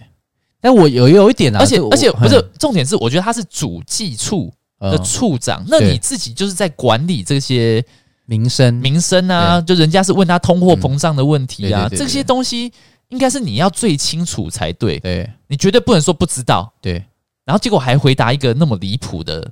[0.61, 7.83] 但我有有一点啊，而且而且不是重点是，我觉得他是主计处的处长，那你自己就是在管理这些
[8.27, 12.71] 民生民生啊，就人家是问他通货膨胀的问题啊，这些东西
[13.09, 15.01] 应该是你要最清楚才对。
[15.01, 16.71] 对，你绝对不能说不知道。
[16.83, 17.03] 对，
[17.47, 19.51] 然后结果还回答一个那么离谱的。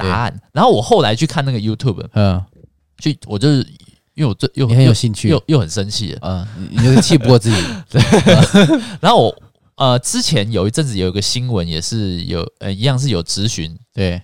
[0.00, 2.42] 答案，然后我后来去看那个 YouTube，嗯，
[2.98, 3.58] 去我就是
[4.14, 7.56] 因为我这又很有兴趣，又又很生气，嗯，你就是气不过自己，
[7.88, 8.02] 对。
[9.00, 9.42] 然后我
[9.76, 14.20] 呃之前有一阵子有一个新闻也是有呃一样是有咨询，对，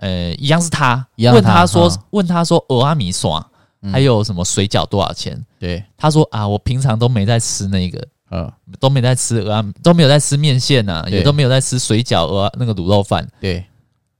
[0.00, 3.44] 呃一样是他问他说问他说俄阿米索
[3.92, 5.42] 还有什么水饺多少钱？
[5.58, 13.64] 对，他说啊我平常都没在吃那个，嗯，都没在吃蚵仔都没有在吃面线呐，也都没有在吃水饺蚵那个卤肉饭，对。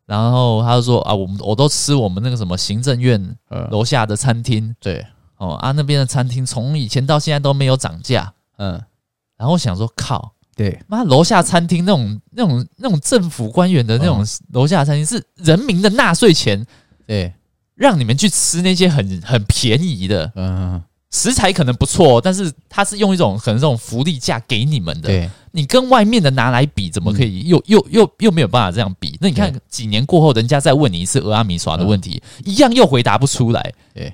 [0.09, 3.37] 然后他就说啊，我们我都吃我们那个什么行政院
[3.71, 5.07] 楼下的餐厅，对。
[5.37, 8.73] 哦啊那边的餐厅从以前到现在都没有涨价，嗯，
[9.37, 16.67] 然后我想说靠，对，妈楼下餐厅那种那种那种政府官员的那种楼下餐厅是人民的纳税钱，
[17.07, 17.33] 对，
[17.77, 20.83] 让你们去吃那些很很便宜的，嗯。
[21.11, 25.09] 食材可能不错，但是它是用一种可能这种福利价给你们的。
[25.09, 29.17] 对，你跟外面的拿来比，怎么可以又又又又没有办法这样比？
[29.19, 33.73] 那你看几年过后，人家再问你一次俄阿米耍的问题，一样又回答不出来。
[33.95, 34.13] 对，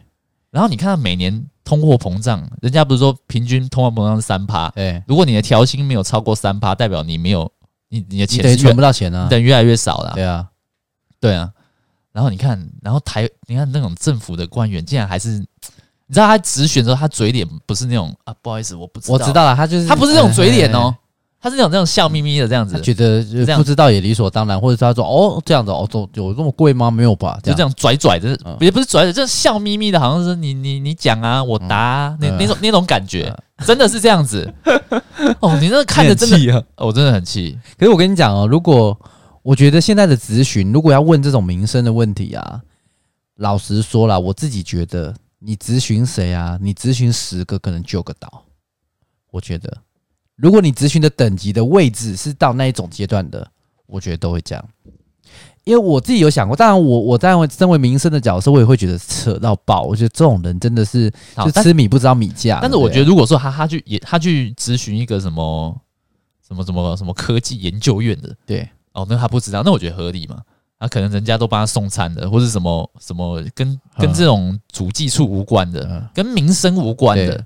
[0.52, 4.70] 然后你看到每年通货膨胀，人家不是说平均通货膨胀是三趴？
[4.70, 7.50] 对，如果你的调薪没有超过三趴，代表你没有
[7.88, 10.12] 你你的钱存不到钱啊，等于越来越少了。
[10.14, 10.46] 对啊，
[11.18, 11.50] 对啊。
[12.12, 15.44] 然后你看，然后台你看那种政府的官员，竟然还是。
[16.06, 19.14] 你知道他直选的时候，他嘴脸不是那种啊，不好意思，我不知道。
[19.14, 20.94] 我知道了，他就是他不是那种嘴脸哦，
[21.40, 23.22] 他是那种那种笑眯眯的这样子，觉得
[23.56, 26.90] 不知道也理所当然，或者他说哦这样子哦，有有这么贵吗？
[26.90, 27.38] 没有吧？
[27.42, 34.52] 就这样拽拽的，也不是拽的，就是笑眯眯的，好像是你你你讲啊，我答那那种那种感觉，真的是这样子。
[35.40, 37.58] 哦，你那个看着真的，我真的很气。
[37.78, 38.98] 可是我跟你讲哦，如果
[39.42, 42.60] 我觉得现在的咨询，如果要问这种民生的问题啊，
[43.36, 45.14] 老实说了，我自己觉得。
[45.44, 46.58] 你咨询谁啊？
[46.60, 48.44] 你咨询十个可能九个到。
[49.30, 49.76] 我觉得，
[50.36, 53.46] 如果你咨询的等级的位置是到那一种阶段的，
[53.86, 54.68] 我觉得都会这样。
[55.64, 59.82] 因为我自己有想过，当然我我当然身为民生的角色，我也会觉得扯到爆。
[59.82, 62.58] 我觉得这种人真的是就吃米不知道米价。
[62.60, 65.80] 但是我觉得，如果说他他去也他去咨询一个什么
[66.46, 70.42] 什么什么什么科技研究院的，对哦，那他不知道，那我觉得合理嘛。
[70.88, 77.44] 可能人家都帮他送餐的，或者什么什么跟跟这种主计处无关的，嗯、跟民生无关的，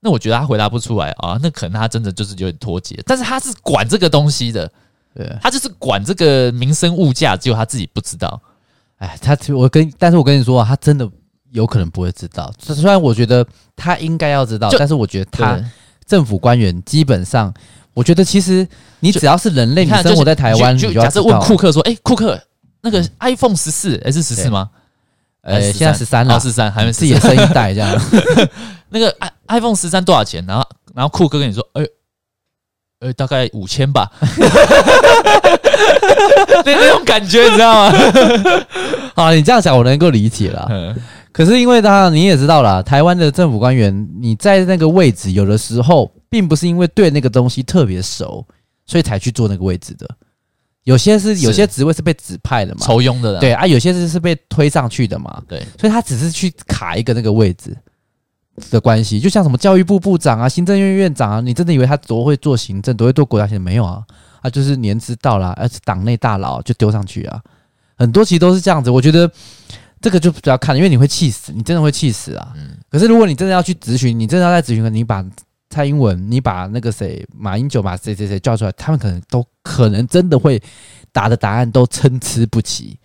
[0.00, 1.38] 那我觉得他回答不出来啊。
[1.42, 4.70] 那可能他真的就是有点脱节，但是他是管这个东西的，
[5.14, 8.40] 对，他就是管这个民生物价，只有他自己不知道。
[8.98, 11.08] 哎，他我跟，但是我跟你说啊，他真的
[11.50, 12.52] 有可能不会知道。
[12.60, 13.44] 虽然我觉得
[13.74, 15.60] 他应该要知道，但是我觉得他
[16.06, 17.52] 政府官员基本上，
[17.94, 18.66] 我觉得其实
[19.00, 22.40] 你只要是人类，你生活在台湾，就假设问库克说：“哎，库克，
[22.82, 24.68] 那个 iPhone 十四，哎是十四吗？
[25.42, 28.00] 呃，现在十三了，十三还没自己的生一代这样。
[28.90, 30.44] 那个 i iPhone 十三多少钱？
[30.46, 31.84] 然后然后酷哥跟你说：哎。”
[33.02, 34.08] 呃，大概五千吧，
[36.62, 37.98] 对那种感觉，你知道吗？
[39.16, 40.70] 啊，你这样讲我能够理解了。
[41.32, 48.46] 可是因为当然你也知道了，台湾的政府官员你在那个位置，有的时候并不是因为对那个东西特别熟，
[48.86, 50.08] 所以才去做那个位置的。
[50.84, 53.38] 有些是有些职位是被指派的嘛，抽佣的。
[53.38, 55.42] 对啊，有些是是被推上去的嘛。
[55.48, 57.76] 对，所以他只是去卡一个那个位置。
[58.70, 63.62] 的关系，就像什么教育部部长啊、行政院院长啊，你真的以为他多会做行政，多会做国家行政？
[63.62, 64.02] 没有啊，
[64.42, 67.40] 他就是年资到了，而且党内大佬就丢上去啊。
[67.96, 69.28] 很多其实都是这样子，我觉得
[70.02, 72.52] 这个就比较看，因为你会气死，你真的会气死啊。
[72.54, 72.76] 嗯。
[72.90, 75.24] 可是如果你真的要去咨询，你真的要在咨询，你把
[75.72, 80.62] 蔡英文，你把那个谁马英九，把谁谁谁叫出来，他们可能都可能真的会
[81.10, 82.98] 答的答案都参差不齐，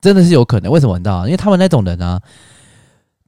[0.00, 0.72] 真的是有可能。
[0.72, 1.24] 为什么你知道？
[1.26, 2.22] 因为他们那种人呢、啊。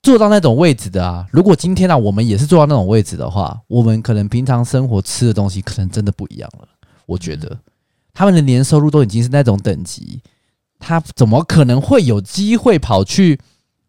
[0.03, 6.67] 坐到那种位置的啊，如果今天啊我们也是坐到那种位置的话，我们可能平常生活吃的东西可能真的不一样了。
[7.05, 7.55] 我觉得
[8.15, 10.23] 他们的年收入都已经是那种等级，
[10.79, 13.39] 他怎么可能会有机会跑去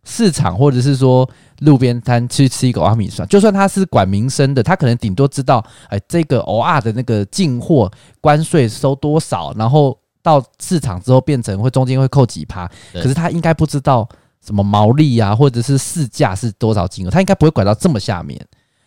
[0.04, 3.28] 市场或者是说路边摊去吃一个蚵仔面线？
[3.28, 14.08] 就算他是管民生的，他可能顶多知道，哎，这个蚵仔的那个进货关税收多少，然后到市场之后变成会中间会扣几趴，可是他应该不知道。
[14.44, 17.12] 什么毛利啊，或者是市价是多少金额？
[17.12, 18.44] 他应该不会管到这么下面，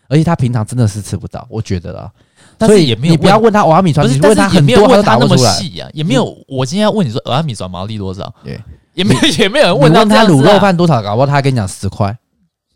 [0.08, 2.10] 而且他平常真的是吃不到，我觉得啦。
[2.58, 5.60] 所以也没有，你不要问他蚵仔面线，你问他很多，他都答不出来。
[5.92, 8.34] 也没有，我今天要问你说蚵仔面线毛利多少？
[8.42, 8.60] 对，
[8.94, 12.16] 也没有，也没有人问问他卤肉饭多少，搞不好他跟你讲十块。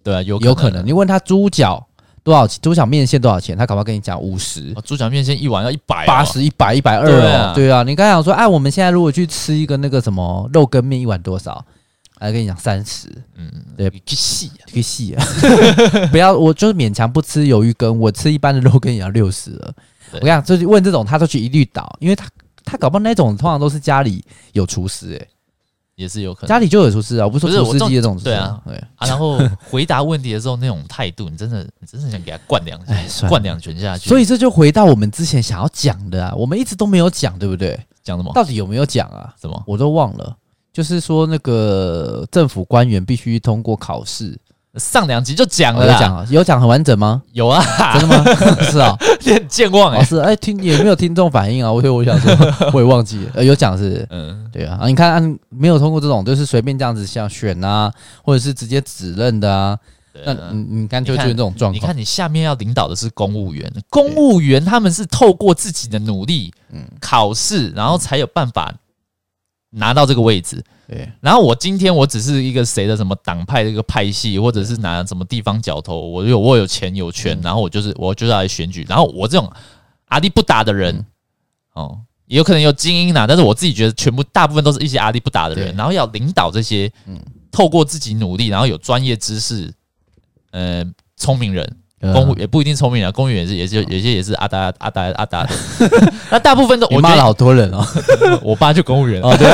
[0.02, 0.84] 对啊，有有可能。
[0.86, 1.86] 你问他猪脚
[2.22, 2.58] 多少钱？
[2.62, 3.56] 猪脚面线多少钱？
[3.56, 4.74] 他搞不好跟你讲五十。
[4.84, 7.52] 猪脚面线一碗要一百八十、一百、一百二哦。
[7.54, 11.64] 对啊，你刚才讲说，哎，我们现在如果去吃一个那个什么肉羹面，一碗多少？
[12.20, 15.14] 来跟你讲三十，嗯，对，可以细，可以细，
[16.10, 19.72] 不要，我就是勉强不吃鱿鱼羹，我吃一般的肉羹也要六十了。
[20.14, 22.26] 我跟你讲，就是问这种，他都去一律倒，因为他
[22.64, 25.26] 他搞不好那种通常都是家里有厨师，哎，
[25.98, 29.04] 也是有可能家里就有厨师啊，我不是说厨师机的这种，对啊，对啊。
[29.08, 29.36] 然后
[29.68, 32.80] 回答问题的时候那种态度，你真的，你真的想给他灌两，
[33.28, 34.08] 灌两拳下去。
[34.08, 37.76] 所以这就回到我们之前想要讲的啊，我们一直都没有讲，对不对？
[38.04, 38.32] 讲什么？
[38.32, 39.34] 到底有没有讲啊？
[39.40, 39.60] 什么？
[39.66, 40.36] 我都忘了。
[40.72, 44.38] 就是说，那个政府官员必须通过考试。
[44.78, 47.22] 上两集就讲了，有讲，有讲很完整吗？
[47.32, 47.62] 有啊，
[47.98, 48.24] 真的吗？
[48.70, 50.04] 是啊，你很健忘哎。
[50.04, 51.70] 是哎，听也没有听众反应啊。
[51.72, 52.32] 我所以我想说，
[52.72, 53.44] 我也忘记了。
[53.44, 54.80] 有讲是，嗯，对啊。
[54.86, 59.78] 你看，没有通过这种，就是随便这样子想选啊，或者是直接指认的啊。
[60.24, 61.74] 那你你看就就是这种状况。
[61.74, 68.74] 你看你下面要领导的是公务员，公务员他们是透过自己的努力，嗯，考试，然后才有办法。
[69.70, 71.10] 拿到这个位置，对。
[71.20, 78.86] 然后我今天我只是一个谁的什么党派的一个派系，或者是拿什么地方角头，我有我有钱有权，然后我就是我就是来选举。
[78.88, 79.50] 然后我这种
[80.06, 81.04] 阿力不打的人，
[81.74, 85.76] 哦，也有可能有精英呐，但是我自己觉得全部大部分都是一些阿力不打的人。
[85.76, 89.70] 然后要领导这些，嗯，透过自己努力，然后有专业知识，
[90.52, 90.82] 呃，
[91.16, 91.76] 聪明人。
[92.00, 95.44] 公务也不一定聪明啊，公务员也是，也是有些也是阿达阿达阿达。
[96.30, 97.84] 那大部分都我骂了好多人哦，
[98.40, 99.48] 我 爸就公务员哦，对，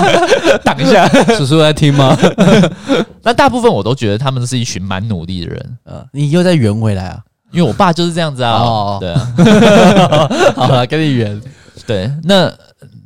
[0.64, 2.16] 挡一下，叔叔在听吗？
[3.22, 5.78] 那大部分我都觉得他们是一群蛮努力的人。
[5.84, 7.20] 呃，你又在圆回来啊？
[7.50, 8.52] 因为我爸就是这样子啊。
[8.52, 10.28] 哦，对啊。
[10.56, 11.38] 好了，跟你圆。
[11.86, 12.50] 对，那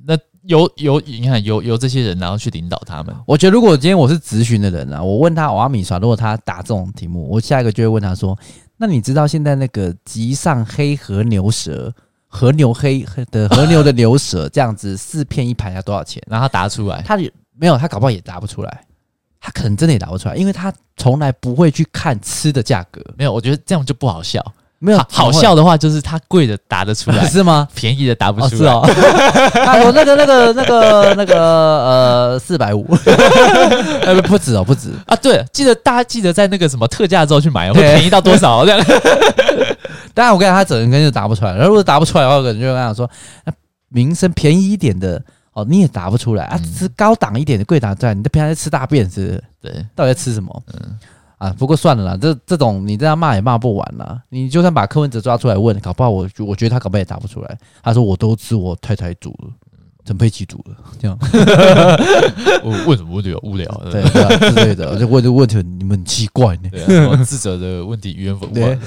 [0.06, 3.12] 那由由你看由由这些人然后去领导他们。
[3.26, 8.38] 我觉得如果今天我是咨询的人啊，我问他瓦米耍，如果他答这种题目，我下一个就会问他说。
[8.76, 11.92] 那你知道现在那个极上黑和牛舌，
[12.26, 16.22] 和牛黑的和牛的牛舌这样子四片一盘要多少钱？
[16.28, 17.16] 然后他答出来，他
[17.58, 18.84] 没有，他搞不好也答不出来，
[19.40, 23.02] 他可能真的也答不出来，因为他从来不会去看吃的价格。
[23.16, 24.44] 没有，我觉得这样就不好笑。
[24.86, 27.66] 没有好笑的话，就是他贵的答得出来， 是吗？
[27.74, 28.72] 便宜的答不出来。
[28.72, 29.50] 哦，是哦。
[29.66, 32.84] 他说那个、那个、那个、那个呃，四百五，
[34.28, 35.16] 不止哦，不止啊。
[35.16, 38.86] 对，记得大家记得在那个什么特价的时候去买，会便宜到多少这样？
[40.14, 41.50] 当然，我跟你讲，他整个人就答不出来。
[41.50, 43.10] 然后如果答不出来的话，可能就跟他说，
[43.44, 43.52] 那
[43.88, 45.20] 民生便宜一点的
[45.52, 46.56] 哦，你也答不出来啊。
[46.78, 49.44] 吃高档一点的贵档在，你都平常在吃大便是不是？
[49.60, 50.62] 对，到底在吃什么？
[50.72, 50.96] 嗯。
[51.38, 54.22] 啊，不过算了啦，这这种你这样骂也骂不完啦。
[54.30, 57.58] 你就算把柯文哲抓出来问，搞不好我我觉得他搞不好也答不出来。
[57.82, 59.50] 他说我都吃我太太煮了，
[60.06, 61.18] 陈佩琪煮的这样。
[62.64, 63.34] 我问什么问题？
[63.42, 66.70] 无聊， 对对之类的， 就问这个问题，你们很奇怪呢。
[66.70, 68.78] 对啊，智者的问题语言不对，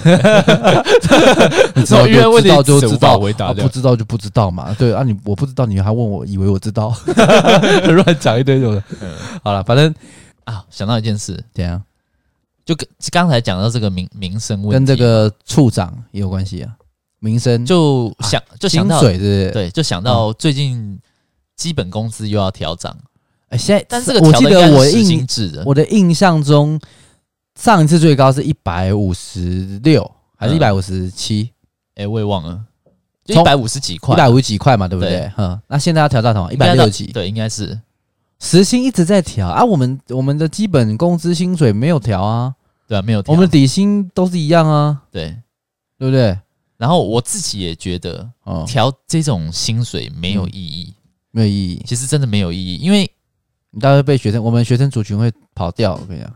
[1.75, 4.73] 你知道就知道就知道，回答不知道就不知道嘛。
[4.77, 8.71] 对啊，你我不知道，你还问我，以为我知道，乱讲一堆就。
[9.43, 9.93] 好了，反正
[10.45, 11.79] 啊，想到一件事，怎样？
[12.69, 16.71] 就跟刚才讲到这个民民生问题，跟这个处长也有关系啊。
[17.17, 20.99] 民生就想就想到薪水，对对，就想到最近
[21.55, 22.95] 基本工资又要调涨。
[23.47, 25.27] 哎，现在但这个我记得我印
[25.65, 26.79] 我的印象中，
[27.59, 31.49] 上一次最高是一百五十六，还是一百五十七？
[31.95, 32.61] 哎，我也忘了，
[33.25, 35.31] 就一百五十几块，一百五十几块嘛，对不对？
[35.37, 36.53] 嗯，那现在要调到什么？
[36.53, 37.07] 一百六十几？
[37.07, 37.79] 对，应该是
[38.39, 39.65] 时薪一直在调啊。
[39.65, 42.53] 我们我们的基本工资薪水没有调啊，
[42.89, 45.29] 对啊，没有，我们的底薪都是一样啊，对，
[45.97, 46.37] 对不对？
[46.75, 48.29] 然后我自己也觉得，
[48.65, 50.93] 调这种薪水没有意义，
[51.29, 51.83] 没有意义。
[51.85, 53.09] 其实真的没有意义，因为。
[53.71, 55.93] 你大概被学生，我们学生族群会跑掉。
[55.93, 56.35] 我跟你讲，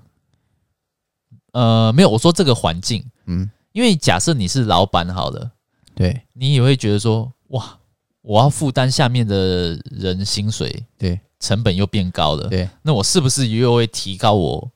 [1.53, 5.51] 呃，没有，我说这个环境，嗯，因为假设你是老板，好了，
[5.95, 7.75] 对，你也会觉得说，哇，
[8.21, 14.71] 我要负担下面的人薪水，对，成本又变高了，对，那我是不是又会提高我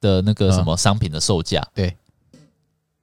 [0.00, 1.66] 的那个什么商品的售价？
[1.74, 1.96] 对，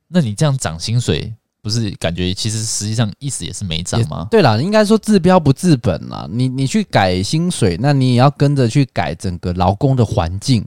[0.07, 1.33] 那你这样涨薪水。
[1.61, 4.27] 不是感觉，其实实际上意思也是没涨吗？
[4.29, 6.27] 对啦，应该说治标不治本啦。
[6.29, 10.63] 你你去改薪水，那你也要跟着去改整个劳工的环境，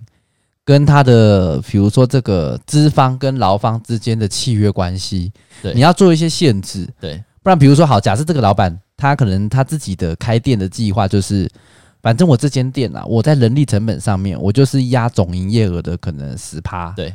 [0.64, 11.48] 跟他的比如说这个资方跟劳方之间的契约关系，对，你要做一些限制，对，不然比如说好，假设这个老板他可能他自己的开店的计划就是，
[12.08, 17.14] 反正我这间店啊，我在人力成本上面，我就是压总营业额的可能十趴，对。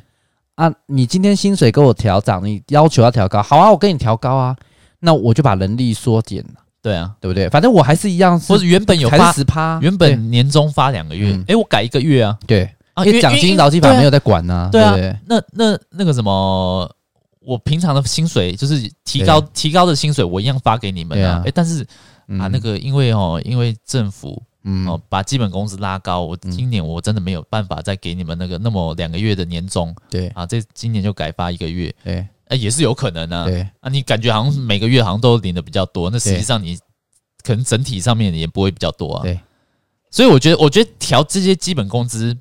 [0.54, 4.56] 啊，你今天薪水给我调涨，你要求要调高，好啊，我跟你调高啊，
[5.00, 7.50] 那我就把人力缩减了，对啊，对不对？
[7.50, 12.70] 反正我还是一样，或者原本有发十趴，原本年终发两个月，哎，我改一个月啊，对。
[12.94, 16.88] 啊，因为奖金劳基法没有在管呢，对啊，那那那个什么，
[17.40, 21.82] 我平常的薪水就是提高提高的薪水，我一样发给你们啊，哎，但是
[22.40, 24.40] 啊，那个因为哦，因为政府。
[24.66, 30.30] 嗯，哦，把基本工资拉高，我今年我真的没有办法再给你们那个那么两个月的年终，对。
[30.30, 33.62] 啊，这今年就改发一个月，对，哎，也是有可能啊，对。
[33.82, 36.78] 啊，你感觉好像每个月好像都领的比较多，那实际上你
[37.44, 39.38] 可能整体上面也不会比较多啊，对，
[40.10, 42.38] 所以我觉得，我觉得调这些基本工资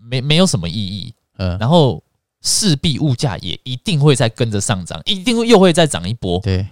[0.00, 2.02] 没没有什么意义，嗯，然后
[2.40, 6.66] 势必物价也一定会再跟着上涨，一定会又会再涨一波，对，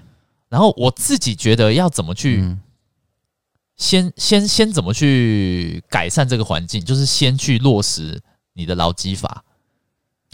[0.49, 2.43] 然后我自己觉得要怎么去。
[3.77, 6.85] 先先先怎么去改善这个环境？
[6.85, 8.21] 就是先去落实
[8.55, 9.43] 你的劳基法，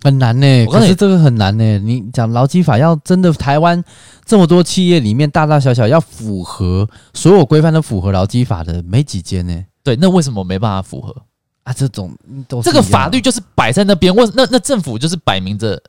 [0.03, 0.67] 很难呢、欸。
[0.67, 1.79] 可是这个很难呢、欸。
[1.79, 3.83] 你讲劳基法要真的台湾
[4.27, 9.65] 这么多企业里面大大小小要符合所有规范都符合劳基法的没几间呢？
[9.83, 11.17] 对，那为什么没办法符合
[11.63, 11.73] 啊？
[11.73, 12.15] 这种
[12.63, 15.83] 这个法律就是摆在那边，为那那政府就是摆明着，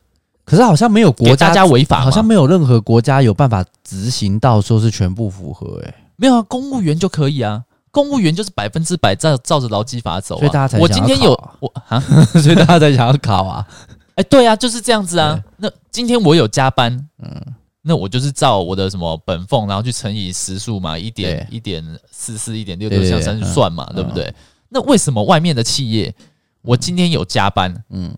[0.46, 5.96] 可是好像没有国家家违法，好像没有任何国家有办法执行到说是全部符合诶、欸。
[6.22, 10.38] 没有啊，公务员就可以啊，公务员就是百分之百照照着劳基法走啊。
[10.38, 12.00] 所以大家才我今天有我啊，
[12.40, 13.68] 所以大家才想要考啊。
[14.14, 15.44] 哎，对啊，就是这样子啊。
[15.58, 17.42] 那今天我有加班，嗯，
[17.82, 24.32] 那我就是照我的什么本俸，然后去乘以时数嘛，一点一点四四一点六六这样去算嘛，对不对？
[24.70, 26.14] 那为什么外面的企业，
[26.62, 28.16] 我今天有加班，嗯，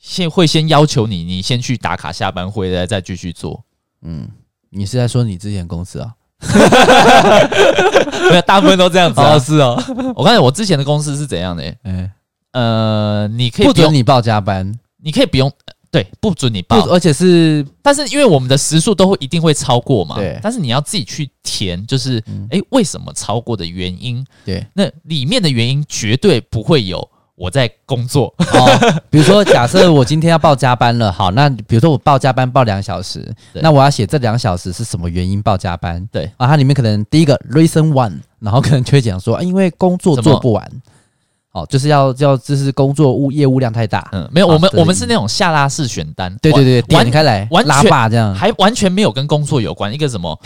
[0.00, 3.62] 先会先要求你，你先去打卡下班回来再继续做，
[4.02, 4.28] 嗯，
[4.70, 6.12] 你是在说你之前公司啊？
[8.30, 9.34] 没有，大部分都这样子啊。
[9.34, 9.82] 哦，是哦。
[10.16, 11.62] 我刚才我之前的公司是怎样的？
[11.82, 12.10] 哎，
[12.52, 14.72] 呃，你可以不准你报加班，
[15.02, 15.50] 你可以不用，
[15.90, 20.38] 对，不准你报，而且是，但是因为我们的时数都会一定会超过嘛，对。
[20.42, 24.24] 但是你要自己去填，就是，哎，为什么超过的原因？
[24.44, 27.08] 对，那里面的原因绝对不会有。
[27.40, 36.06] 我在工作，哦，比如说，假设我今天要报加班了， 好，那比如说我报加班报两小时，那我要写这两小时是什么原因报加班？
[36.12, 36.30] 对。
[36.36, 40.70] 啊，它里面可能第一个 reason one，然后可能就会讲说，啊，因为工作做不完，
[41.52, 50.38] 哦，就是要要就是工作务业务量太大，嗯，没有，我们我们是那种下拉式选单，对对对，点开来完拉霸这样，还完全没有跟工作有关，一个什么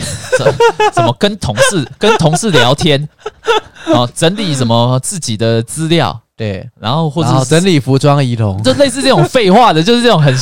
[0.93, 3.09] 什么跟同事跟同事聊天，
[3.93, 6.21] 哦，整理什么自己的资料。
[6.37, 10.35] 对，然后或者整理服装仪容，就类似这种废话的， 就是这种很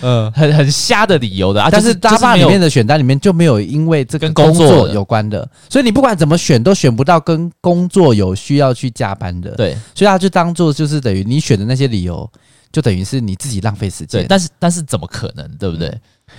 [0.00, 1.68] 嗯很很瞎的理由的啊。
[1.70, 9.52] 但是大坝里面的选单里面就没有因为这个工作有关的，所以你不管怎么选都选不到跟工作有需要去加班的。
[9.52, 12.28] 对，所以他就当做就是等于你选的那些理由，
[12.72, 14.26] 就等于是你自己浪费时间。
[14.28, 15.92] 但是但是怎么可能，对不对？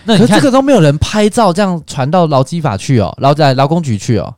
[0.03, 4.33] 那你看这个都没有人拍照这样传到劳基法去哦，劳在劳工局去哦。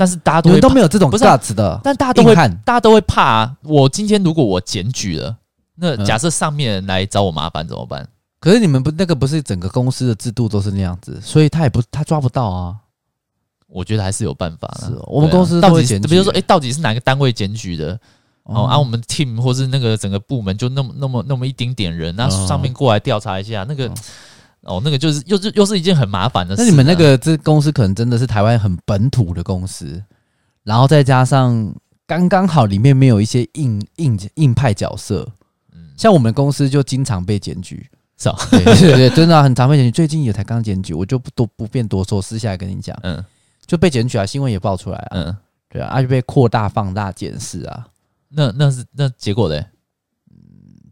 [0.00, 3.56] 但是大家都会都没有这种 guts 的，但大家都会，大家都会怕啊。
[3.62, 5.36] 我今天如果我检举了，
[5.74, 8.08] 那假设上面人来找我麻烦怎么办？
[8.40, 12.76] 可是你们不那个不是整个公司的制度都是那样子，所以他也不他抓不到啊。
[13.68, 14.86] 我觉得还是有办法的。
[14.86, 18.00] 是、哦，我们公司到底是比如说，哎、欸，到底是哪个单位检举的？
[18.44, 23.94] 哦，啊，我们 team 或是那个整个部门就那么那么那么一丁点人，那上面过来调查一下，那个哦，
[24.84, 26.62] 那个就是又是又是一件很麻烦的事。
[26.62, 30.02] 那你们那个这公司可能真的是台湾很本土的公司，
[30.64, 31.74] 然后再加上
[32.06, 35.26] 刚刚好里面没有一些硬硬硬派角色，
[35.72, 37.88] 嗯，像我们公司就经常被检举。
[38.20, 39.90] 是啊，对对对，真的、啊、很常被检举。
[39.90, 42.94] 最近也才刚检举，我就不多不便多说，私下来跟你讲。
[43.02, 43.24] 嗯，
[43.64, 45.08] 就被检举啊，新闻也爆出来啊。
[45.12, 45.36] 嗯，
[45.70, 47.86] 对啊，而、啊、且被扩大放大检视啊。
[48.28, 49.56] 那那是那结果嘞？
[49.56, 49.66] 嗯，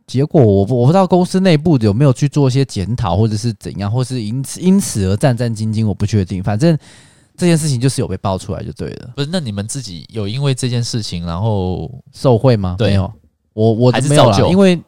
[0.09, 6.42] 结果我我不知道公司内部有没有去做一些检讨，或者是怎样，或是因此因此而战战兢兢，我不确定。
[6.42, 6.76] 反正
[7.36, 9.12] 这件事情就是有被爆出来就对了。
[9.14, 9.28] 不是？
[9.30, 12.74] 那你们自己有因为这件事情然后受贿吗？
[12.80, 13.12] 没有，
[13.52, 14.82] 我我还是照旧，因为。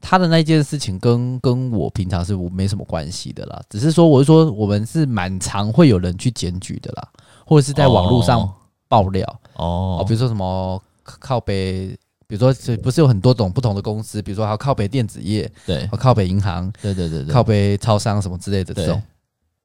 [0.00, 7.08] 他的那件事情跟跟我平常是没什么关系的啦，只是说我是说我们是蛮常会有人去检举的啦，
[7.44, 8.48] 或者是在网络上
[8.86, 11.98] 爆料哦，比如说什么靠北，
[12.28, 19.02] 比如说不是有很多种不同的公司，比如说还有靠北电子业，对，靠北银行，对对对对，靠北超商什么之类的这种，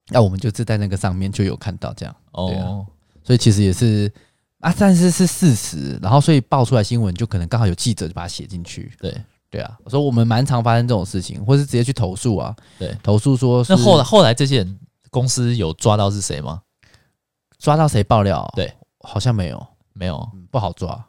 [0.08, 2.16] 那我们就是在那个上面就有看到这样。
[2.32, 2.86] 哦，
[3.24, 4.12] 所以其实也是
[4.62, 9.16] 啊，但是是事实，然后所以爆出来新闻就可能刚好有记者就把它写进去，对。
[9.50, 12.56] 对啊，我说我们蛮常发生这种事情，或是直接去投诉啊。
[12.80, 14.80] 对，投诉说，那后来后来这些人
[15.12, 16.60] 公司有抓到是谁吗？
[17.60, 18.52] 抓到谁爆料？
[18.56, 21.06] 对，好像没有，没有，不好抓。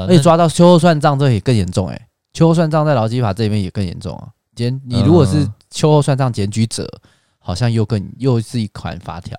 [0.00, 2.08] 而且抓到秋后算账，这也更严重哎。
[2.32, 4.28] 秋后算账在劳基法这里面也更严重啊。
[4.54, 6.88] 检你如果是秋后算账检举者，
[7.38, 9.36] 好像又更又是一款法条。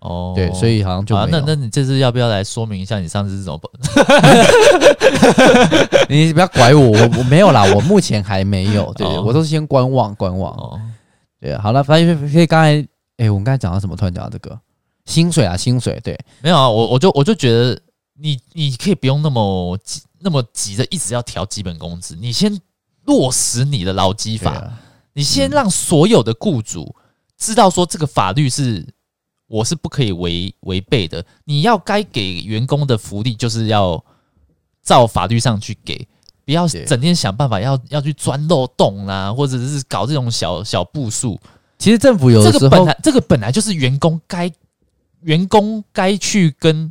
[0.00, 1.28] 哦，对，所以好像就没有。
[1.28, 3.60] 那那你这次要不要来说明一下你上次是怎么？
[6.10, 8.92] 你不要拐我，我我没有啦，我目前还没有。
[8.92, 10.52] 对，我都是先观望观望。
[10.52, 10.78] 哦，
[11.40, 12.86] 对，好了，反正可以刚才，
[13.16, 13.96] 哎，我们刚才讲到什么？
[13.96, 14.58] 突然讲到这个
[15.06, 15.98] 薪水啊，薪水。
[16.04, 17.80] 对，没有啊，我我就我就觉得
[18.18, 22.60] 你你可以不用那么急那么急着一直要调基本工资，你先
[23.04, 24.72] 落实你的劳基法，
[25.12, 26.94] 你先让所有的雇主
[27.36, 28.86] 知道说这个法律是。
[29.46, 31.24] 我是不可以违违背的。
[31.44, 34.02] 你要该给员工的福利，就是要
[34.82, 36.08] 照法律上去给，
[36.46, 41.38] 不要整天想办法要要去钻漏洞啦，或者是搞这种小小步数。
[41.78, 44.50] 其实政府有的时候，这个本来这个本来就是员工该
[45.20, 46.90] 员工该去跟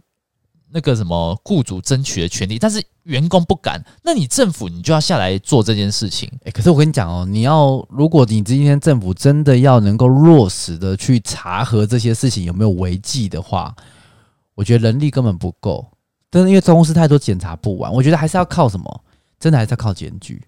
[0.74, 2.84] 那个什么雇主争取的权利，但是。
[3.04, 6.32] 员工不敢，那你政府你就要下来做这件事情。
[6.46, 13.76] 诶，可是我跟你讲哦，你要如果你今天政府真的要能够落实的去查核这些事情有没有违纪的话，
[14.56, 15.86] 我觉得人力根本不够。
[16.30, 19.04] 但是因为公司太多，检查不完，我觉得还是要靠什么？
[19.38, 20.42] 真的还是要靠检举。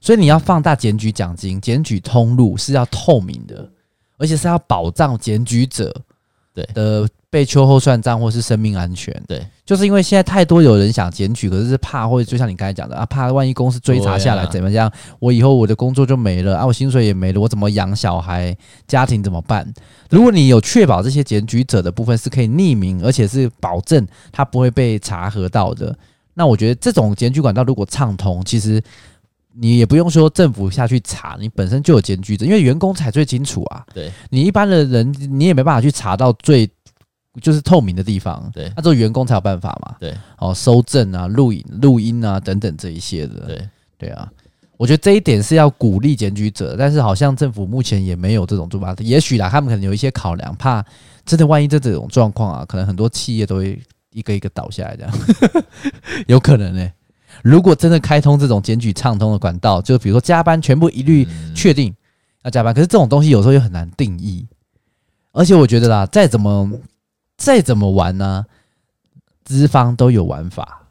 [0.00, 3.68] 所以你要放大检举奖金，检举通路是要透明的，
[4.18, 5.92] 而且是要保障检举者
[6.54, 7.08] 对的。
[7.30, 18.56] 被秋后算账或是生命安全，对，就是因为现在太多有人想检举，可是是怕或者就像你刚才讲的啊，怕万一公司追查下来怎么样，我以后我的工作就没了啊，我薪水也没了，我怎么养小孩，
[18.86, 19.70] 家庭怎么办？
[20.08, 25.94] 如果你有确保这些检举者的部分是可以匿名，而且是保证他不会被查核到的，
[26.32, 28.82] 那我觉得这种检举管道如果畅通，其实
[29.52, 33.84] 你也不用说政府下去查，你本身就有检举者，因为员工才最清楚啊。
[33.92, 36.66] 对，你一般的人你也没办法去查到最。
[37.40, 43.68] 就是透明的地方，对，那、啊、做员工才有办法嘛，对，哦，收证啊、录影、录音啊等等这一些的，对，
[43.98, 44.30] 对啊，
[44.76, 50.84] 我觉得这一点是要鼓励检举者，但是好像政府目前也没有这种做法，也许啦，他们可能有一些考量，怕
[51.24, 53.80] 真的万一这这种状况啊，可能很多企业都会
[54.12, 55.12] 一个一个倒下来，这样。
[56.28, 56.92] 有可能呢、欸。
[57.42, 61.94] 如果真的开通这种检举畅通的管道，就比如说加班全部一律确定
[62.42, 64.46] 要加班，可是这种东西有时候又很难定义，
[65.32, 66.70] 而且我觉得啦，再怎么。
[67.38, 68.44] 再怎么玩呢、啊？
[69.44, 70.82] 资方都有玩法，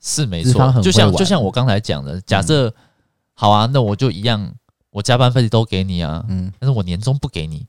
[0.00, 0.72] 是没错。
[0.80, 2.72] 就像就像我刚才讲的，假设、嗯、
[3.34, 4.54] 好啊，那我就一样，
[4.90, 7.66] 我加班费都给你啊，嗯，但是我年终不给你。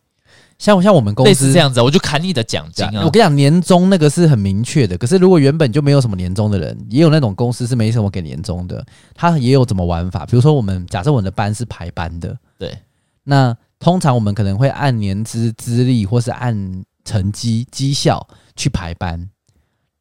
[0.57, 3.03] 像像我们公司这样子，我就砍你的奖金啊。
[3.03, 4.97] 我跟你讲，年终那个是很明确的。
[4.97, 10.25] 可是如果原本就没有什么年终的人，也有那种公司是没什么给年终的，他也有怎么玩法？
[10.25, 12.77] 比如说，我们假设我们的班是排班的，对，
[13.25, 16.85] 那通常我们可能会按年资资历，或是按。
[17.05, 19.29] 成绩绩效去排班，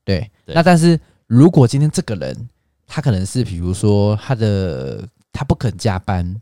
[0.04, 2.48] 对，对，那但是如果今天这个人
[2.86, 6.34] 他可能是比如说他的他不肯加班，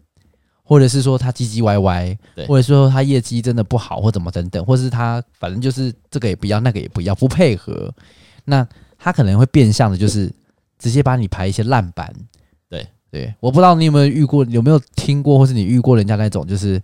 [0.62, 7.92] 或者是说他唧唧歪歪，对，或者说他业绩真的不好或怎么等等，或是他反正就是这个也不要那个也不要不配合，
[8.44, 10.32] 那他可能会变相的，就是
[10.78, 12.08] 直接把你排一些烂班。
[12.68, 16.80] 对对，我不知道你有没有遇过，有没有听过，或是你遇过人家那种，就是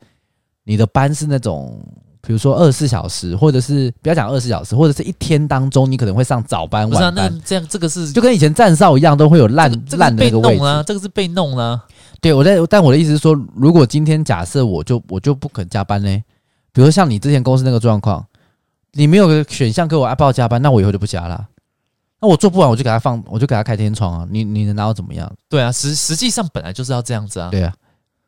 [0.64, 1.80] 你的班是那种。
[2.28, 7.14] 比如说二十四小时，或者是不要讲二十四小时，或者是一天当中，你可能会上早班、晚班。
[7.14, 10.82] 那这样这个是就跟以前站哨一样，都会有烂烂的那个位置啊。
[10.82, 11.82] 这个是被弄了。
[12.20, 16.22] 对，我在，但我的意思是说，如果今天假设我就我就不肯加班呢？
[16.70, 18.22] 比如说像你之前公司那个状况，
[18.92, 21.46] 你没有个选项给我报加班，那我以后就不加了。
[22.20, 24.28] 那我做不完，我就给他放，我就给他开天窗啊。
[24.30, 25.32] 你你能拿我怎么样？
[25.48, 27.48] 对啊，实实际上本来就是要这样子啊。
[27.50, 27.72] 对啊。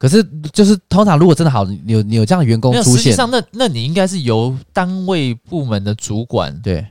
[0.01, 6.87] 可是，就是通常如果真的好，有有这样的员工出现，实际上那那你应该是由单位部门的主管对，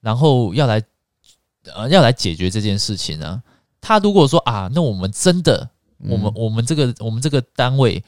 [0.00, 0.80] 然后要来
[1.74, 3.42] 呃要来解决这件事情啊。
[3.80, 5.68] 他如果说啊，那我们真的，
[6.08, 8.00] 我们我们这个我们这个单位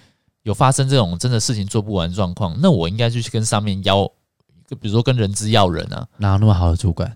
[0.44, 4.04] 有发生这种真的事情做不完状况，那我应该就去跟上面要，
[4.68, 7.12] 就比如说跟人资要人啊，哪有那么好的主管？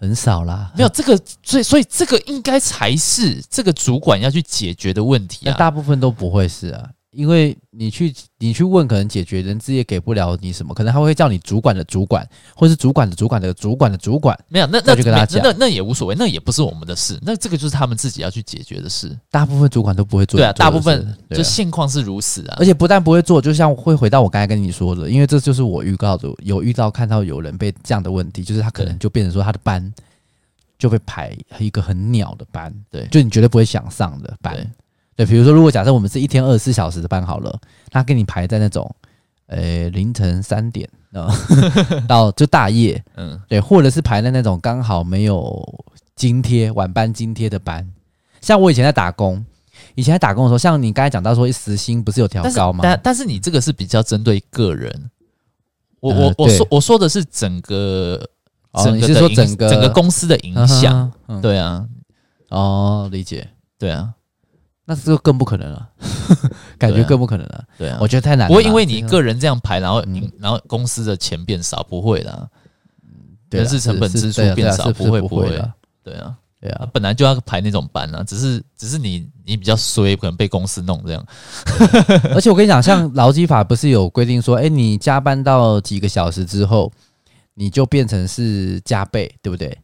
[0.00, 5.54] 很少啦， 没有这个，所以所以这个应该才是这个主管要去解决的问题啊。
[5.58, 14.38] 大部分都不会是啊，因为你去你去问，可能解决人资也给不了你什么，可能他会叫你主管的主管，或是主管的主管的主管的主管。
[14.48, 19.16] 没有，那那就跟他讲，那那也无所谓，那也不是我们的事，那这个就是他们自己要去解决的事。
[19.30, 22.56] 大部分主管都不会做，对啊，大部分就现况是如此啊。
[22.58, 29.92] 而且不但不会做，就像会回到我刚才跟你说的，因为这就是我预告的，有遇到看到有人被这样的问题，就是他可能就变成说他的班。
[30.78, 34.56] 就被排一个很鸟的班，对，就你绝对不会想上的班，
[35.20, 37.60] 对，比如说，如果假设我们是一天二十四小时的班好了，
[37.90, 38.90] 他给你排在那种，
[39.48, 41.28] 呃、欸，凌晨三点啊，
[42.08, 45.62] 到就大夜，嗯，对，或者是排在那种刚好没有
[46.16, 47.86] 津贴晚班津贴的班，
[48.40, 49.44] 像我以前在打工，
[49.94, 52.80] 以前在打工的时候，像你刚才讲到说时薪不是有调高吗？
[52.82, 55.10] 但但是你这个是比较针对个人，
[56.00, 58.26] 我我我说我说的是整个。
[58.72, 61.12] 哦，你是说整个整个公司的影响？
[61.42, 61.84] 对啊，
[62.50, 64.14] 哦，理解，对啊，
[64.90, 65.88] 那这个更不可能了，
[66.76, 67.64] 感觉更不可能了。
[67.78, 68.48] 对啊，我觉得太难了。
[68.48, 72.50] 不会因为你一个人这样排，然后你然后公司的钱变少，不会的。
[73.50, 75.72] 人事成本支出变少，不会不会的。
[76.02, 81.24] 对啊，对啊，本来就要排那种班啊，只是只是你你比较衰，可能被公司弄这样。
[82.34, 86.92] 而且我跟你讲，像劳基法不是有规定说，哎，你加班到几个小时之后。
[87.54, 89.76] 你就变成是加倍，对不对？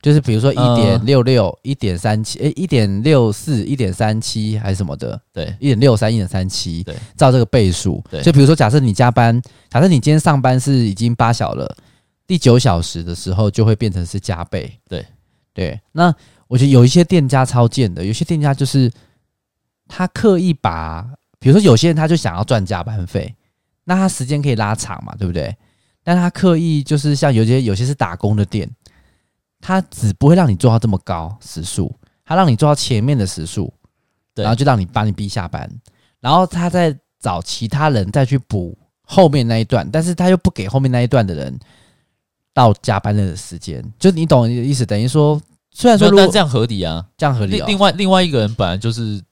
[0.00, 5.20] 就是比如说一点六六、一点三七，诶，一点六四、一点三七还是什么的？
[5.32, 8.02] 对，一点六三、一点三七，对，照这个倍数。
[8.08, 11.76] 对，就比如说，假设你加班，假设你今天上班是已经八小了，
[12.26, 14.72] 第九小时的时候就会变成是加倍。
[14.88, 15.04] 对，
[15.52, 15.80] 对。
[15.90, 16.14] 那
[16.46, 18.90] 我觉得有一些店家超贱的，有些店家就是
[19.88, 21.04] 他刻意把，
[21.40, 23.34] 比如说有些人他就想要赚加班费，
[23.82, 25.54] 那他时间可以拉长嘛，对不对？
[26.04, 28.70] 但他刻意就是像有些有些是打工的店，
[29.60, 31.94] 他只不会让你做到这么高时速，
[32.24, 33.72] 他让你做到前面的时速，
[34.34, 35.70] 然后就让你把你逼下班，
[36.20, 41.58] 然后他再找其他人再去补后面那一段，但是他又不给后面那一段的人
[42.52, 44.86] 到加班的时间，就你懂我的意思？
[44.86, 45.40] 等于说，
[45.70, 47.62] 虽然说但这样合理啊，这样合理。
[47.66, 49.22] 另外另外一个人本来就是。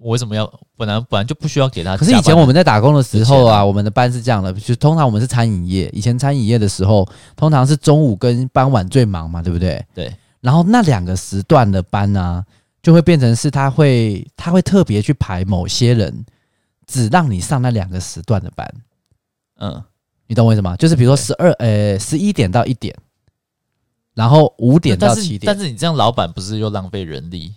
[0.00, 1.96] 我为什么要本来本来就不需要给他？
[1.96, 9.84] 可是以前我们在打工的时候啊，我们的班是这样的，就通常我们是餐饮业，以前餐饮业的时候，通常是中午跟傍晚最忙嘛，对不对？
[9.94, 10.12] 对。
[10.40, 12.44] 然后那两个时段的班呢、啊，
[12.82, 16.24] 就会变成是他会他会特别去排某些人，
[16.86, 18.74] 只让你上那两个时段的班。
[19.58, 19.82] 嗯，
[20.26, 20.74] 你懂我意思吗？
[20.76, 22.96] 就是比如说十二呃十一点到一点，
[24.14, 25.40] 然后五点到七点。
[25.44, 27.54] 但是你这样，老板不是又浪费人力？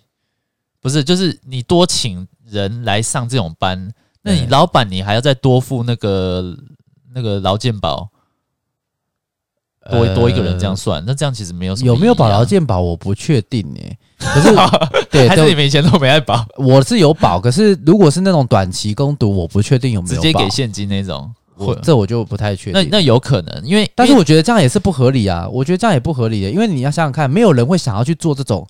[0.82, 3.90] 不是，就是你多请人来上这种班，
[4.22, 6.56] 那你老板你还要再多付那个
[7.12, 8.08] 那个劳健保，
[9.90, 13.98] 多多一个人这样算，那这样其实没有什么有没有保劳健保，我不确定诶、欸。
[14.18, 14.48] 可是
[15.10, 16.46] 对，还是你们以前都没爱保？
[16.56, 22.80] 我是有保，可是如果是那种短期攻读，我不确定有没有直接给现金那种，我这我就不太确定。
[22.80, 28.66] 那那有可能，因为但是我觉得这样也是不合理啊，我觉得这样也不合理的，因为你要想想看，没有人会想要去做这种。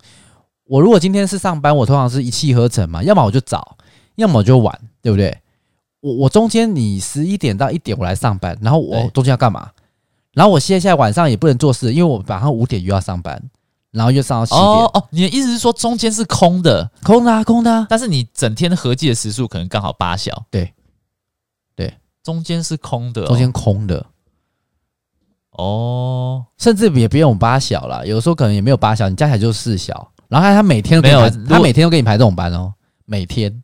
[0.67, 3.77] 我如果今天是上班，我通常是一气呵成嘛，要么我就早，
[4.17, 5.37] 要么我就晚，对不对？
[6.01, 9.71] 我我中间你十一点到一点我来上班，然后我中间要干嘛？
[10.33, 13.43] 然后我现在晚上也不能做事，因为我晚上五点又要上班，
[13.91, 14.63] 然后又上到七点。
[14.63, 17.87] 哦哦，你的意思是说中间是空的，空的啊，空的啊。
[17.89, 20.73] 但是你整天合计的时数可能刚好八小，对，
[21.77, 24.05] 对，中间是空的，中间空的。
[25.53, 30.11] 哦，甚至也不用八小啦，有时候可能也没有八小，你加起来就是四小。
[30.29, 32.73] 然后他每天都没有，他每天都给你排这种班哦，
[33.05, 33.63] 每天，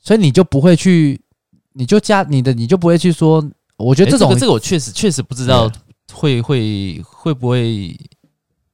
[0.00, 1.20] 所以你就不会去，
[1.72, 3.44] 你就加你的，你就不会去说，
[3.76, 5.70] 我觉得这种、欸、这个这个我确实确实不知道
[6.12, 7.98] 会会会不会？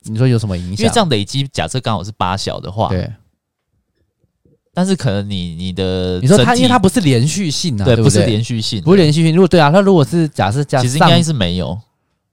[0.05, 0.79] 你说有什么影响？
[0.79, 3.09] 因为这样累积，假设刚好是八小的话，对。
[4.75, 8.05] 但是可能你你的你说他，因为他不是连续性啊，对，不对？
[8.05, 9.35] 不是连续性，不是连续性。
[9.35, 11.79] 如果对啊，他如果是假设加，其实应该是没有。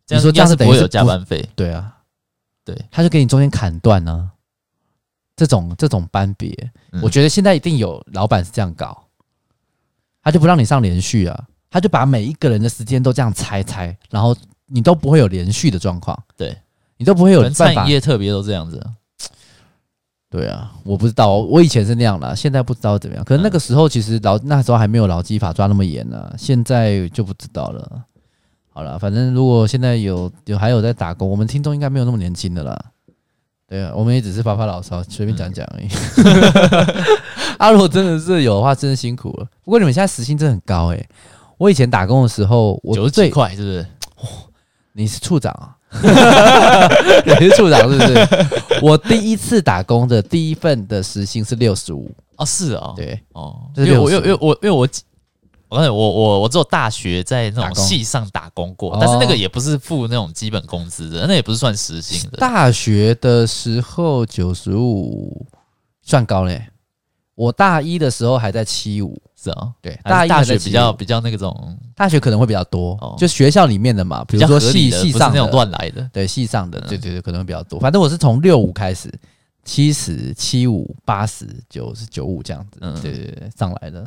[0.08, 1.48] 你说这样是不会有加班费？
[1.54, 1.94] 对啊，
[2.70, 4.32] 对，他就给你中间砍断呢。
[5.36, 6.54] 这种这种班别，
[6.92, 9.06] 嗯、我觉得现在一定有老板是这样搞，
[10.22, 16.58] 他就不让你上连续啊，他就把每一个人的时间都这样拆拆，然后你都不会有连续的状况，对，
[16.98, 17.74] 你都不会有办法。
[17.74, 18.86] 餐饮业特别都这样子。
[20.30, 23.24] 对啊，我不知道，我以前是那样的，现在不知道怎么样。
[23.24, 28.04] 可是那个时候其实劳那时候还没有劳基法抓那么严呢、啊，现在就不知道了。
[28.80, 32.80] 好了，反正如果现在有有还有在打工，我们听众应该没有那么年轻的啦。
[33.68, 35.88] 对啊，我们也只是发发牢骚，随便讲讲而已。
[37.58, 39.46] 阿、 啊、如果真的是有的话，真的辛苦了。
[39.66, 41.10] 不过你们现在时薪真的很高诶、欸。
[41.58, 43.86] 我以前打工的时候，我九十几块是不是？
[44.94, 45.76] 你是处长啊？
[47.28, 48.28] 你是处长是不是？
[48.82, 54.88] 我第一次打工的第一份的时薪是六十五哦，是啊、哦，对哦，因为我因为我因为我。
[55.70, 62.38] 我刚才我我我只有大学在那种系上打工过，但是那个也不是付那种基本工资的，那也不是算时薪的。
[62.38, 65.46] 大学的时候九十五
[66.02, 66.70] 算高嘞，
[67.36, 77.80] 我大一的时候还在七五，是啊，对，大一大学比较比较那个种，大学可能会比较多，就学校里面的嘛，比如说系系上那种乱来的，对，系上的，对对对，可能会比较多。
[77.80, 79.08] 反正我是从六五开始，
[79.64, 84.00] 七十、七五、八十、九十、九五这样子，嗯，对对对，上来的。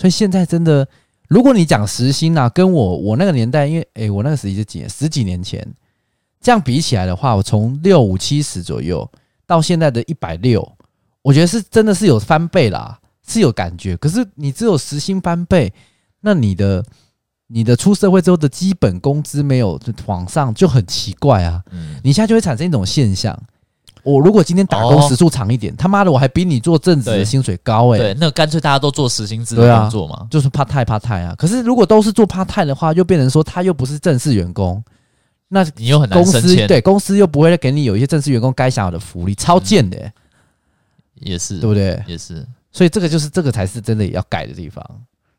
[0.00, 0.86] 所以现在真的。
[1.28, 4.88] 如果你讲时薪啊，跟我我那个年代，因为诶、欸，我那个时期是几年？
[4.88, 5.66] 十几年前，
[6.40, 9.08] 这样比起来的话，我从六五七十左右
[9.46, 10.66] 到现在的一百六，
[11.22, 13.96] 我觉得是真的是有翻倍啦，是有感觉。
[13.98, 15.72] 可是你只有时薪翻倍，
[16.22, 16.82] 那你的
[17.48, 21.62] 你的出社会之后的基本工资没有往上，就很奇怪啊。
[22.02, 23.38] 你现在就会产生一种现象。
[24.02, 27.98] 我如果今天打工时数长一点，哦、他妈的我还比你做正职的薪水高诶。
[27.98, 31.34] 对，那干脆大家都做实薪资的工作嘛，就是怕太怕太啊。
[31.36, 34.82] 可是如果都是做怕太的话，又变成说他又不是正式员工，
[35.48, 36.66] 那你又很难升迁。
[36.66, 40.12] 对，公司又不会给你有一些正式员工该享有的福利，超贱的、欸。
[41.20, 42.00] 也是，对不对？
[42.06, 42.46] 也是。
[42.70, 44.84] 所以这个就是这个才是真的要改的地方。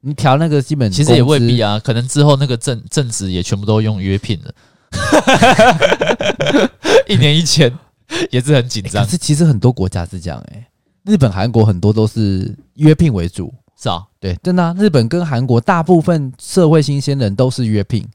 [0.01, 4.53] 你调那个基本，其实也未必啊，可能之后那个正正职也全部都用约聘了，
[7.07, 7.71] 一年一千。
[8.31, 10.67] 也是很紧张、欸，可是其实很多国家是这样哎、欸，
[11.11, 18.05] 日本、韩国很多都是约聘为主，是啊，对，真的、啊，日本跟韩国大部分社会新鲜人都是约聘，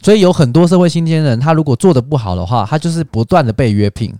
[0.00, 4.12] 所以有很多社会新鲜人，他如果做的不好的话，他就是不断的被约聘，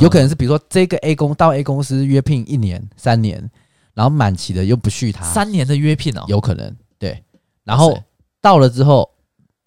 [0.00, 3.50] 有可能是比如说这个 A 公到 A 公司约聘一年、三年，
[3.94, 7.22] 然后满期的又不续他，三年的约聘哦，有可能，对，
[7.64, 7.98] 然后
[8.40, 9.10] 到了之后。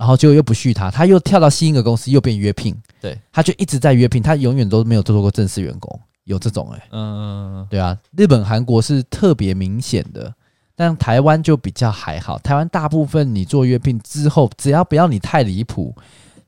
[0.02, 2.76] 然后就又不续他，他又跳到新一个公司，又变约聘。
[3.00, 6.02] 对，他就一直在约聘，他永远都没有做过正式员工。
[6.24, 10.34] 有这种哎、欸，嗯，对啊，日本、韩国是特别明显的，
[10.76, 12.40] 但台湾就比较还好。
[12.40, 15.96] 台湾大部分你做约聘之后，只要不要你太离谱，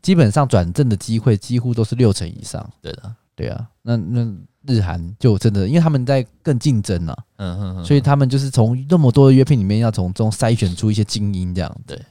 [0.01, 2.68] 基本上转正的机会几乎都是六成以上。
[2.82, 4.28] 对的，对啊，那那
[4.66, 11.78] 日韩就真的，因为他们在更竞争啊，嗯哼哼，所以他们就是从那么多的约聘里面要从中筛选出一些精英这样。
[11.86, 12.01] 对。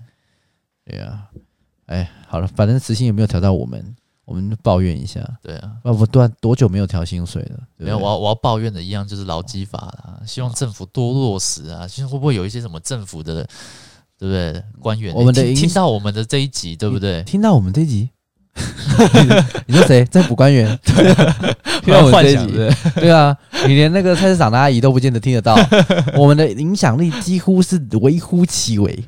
[0.84, 1.28] 对啊，
[1.86, 5.20] 哎，好了，反正慈心也没有调到我们，我们抱怨一下。
[5.42, 7.60] 对啊，那我多多久没有调薪水了？
[7.76, 11.86] 没有，我要我要抱怨的一样就是劳基法啦，希望政府多落实啊。
[11.86, 13.46] 现在会不会有一些什么政府的，
[14.18, 14.64] 对不对？
[14.80, 17.22] 官员，我们的听，听到我们的这一集，对不对？
[17.24, 18.10] 听到我们这一集。
[19.66, 20.04] 你说谁？
[20.04, 20.66] 政府官员？
[20.84, 21.14] 对，
[21.82, 22.52] 听我们这一集，
[22.96, 23.36] 对啊，
[23.66, 25.56] 你连那个菜市场的阿姨都不见得听得到。
[26.14, 29.04] 我们的影响力几乎是微乎其微，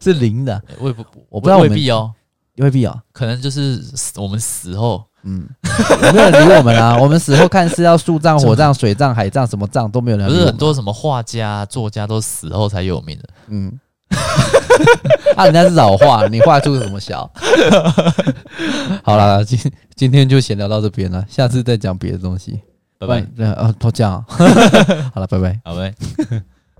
[0.00, 0.60] 是零的。
[0.78, 2.10] 我也不，我不知道未必哦，
[2.56, 3.80] 未必哦，可能就是
[4.16, 5.46] 我们死后，嗯，
[6.06, 6.96] 有没有人理我们啊？
[6.98, 10.26] 我们死后看是要树葬、火葬、水葬、海葬，什么葬都没有人。
[10.26, 13.78] 不是很多什么画家、作家都死后才有名的，嗯。
[15.36, 17.30] 啊，人家是老画，你画出什么小？
[19.02, 19.58] 好了，今
[19.94, 22.60] 今天就先聊到这边了，下次再讲别的东西。
[22.98, 23.26] 拜拜。
[23.38, 24.24] 呃，都这样。
[24.28, 26.42] 好了，拜拜，拜拜。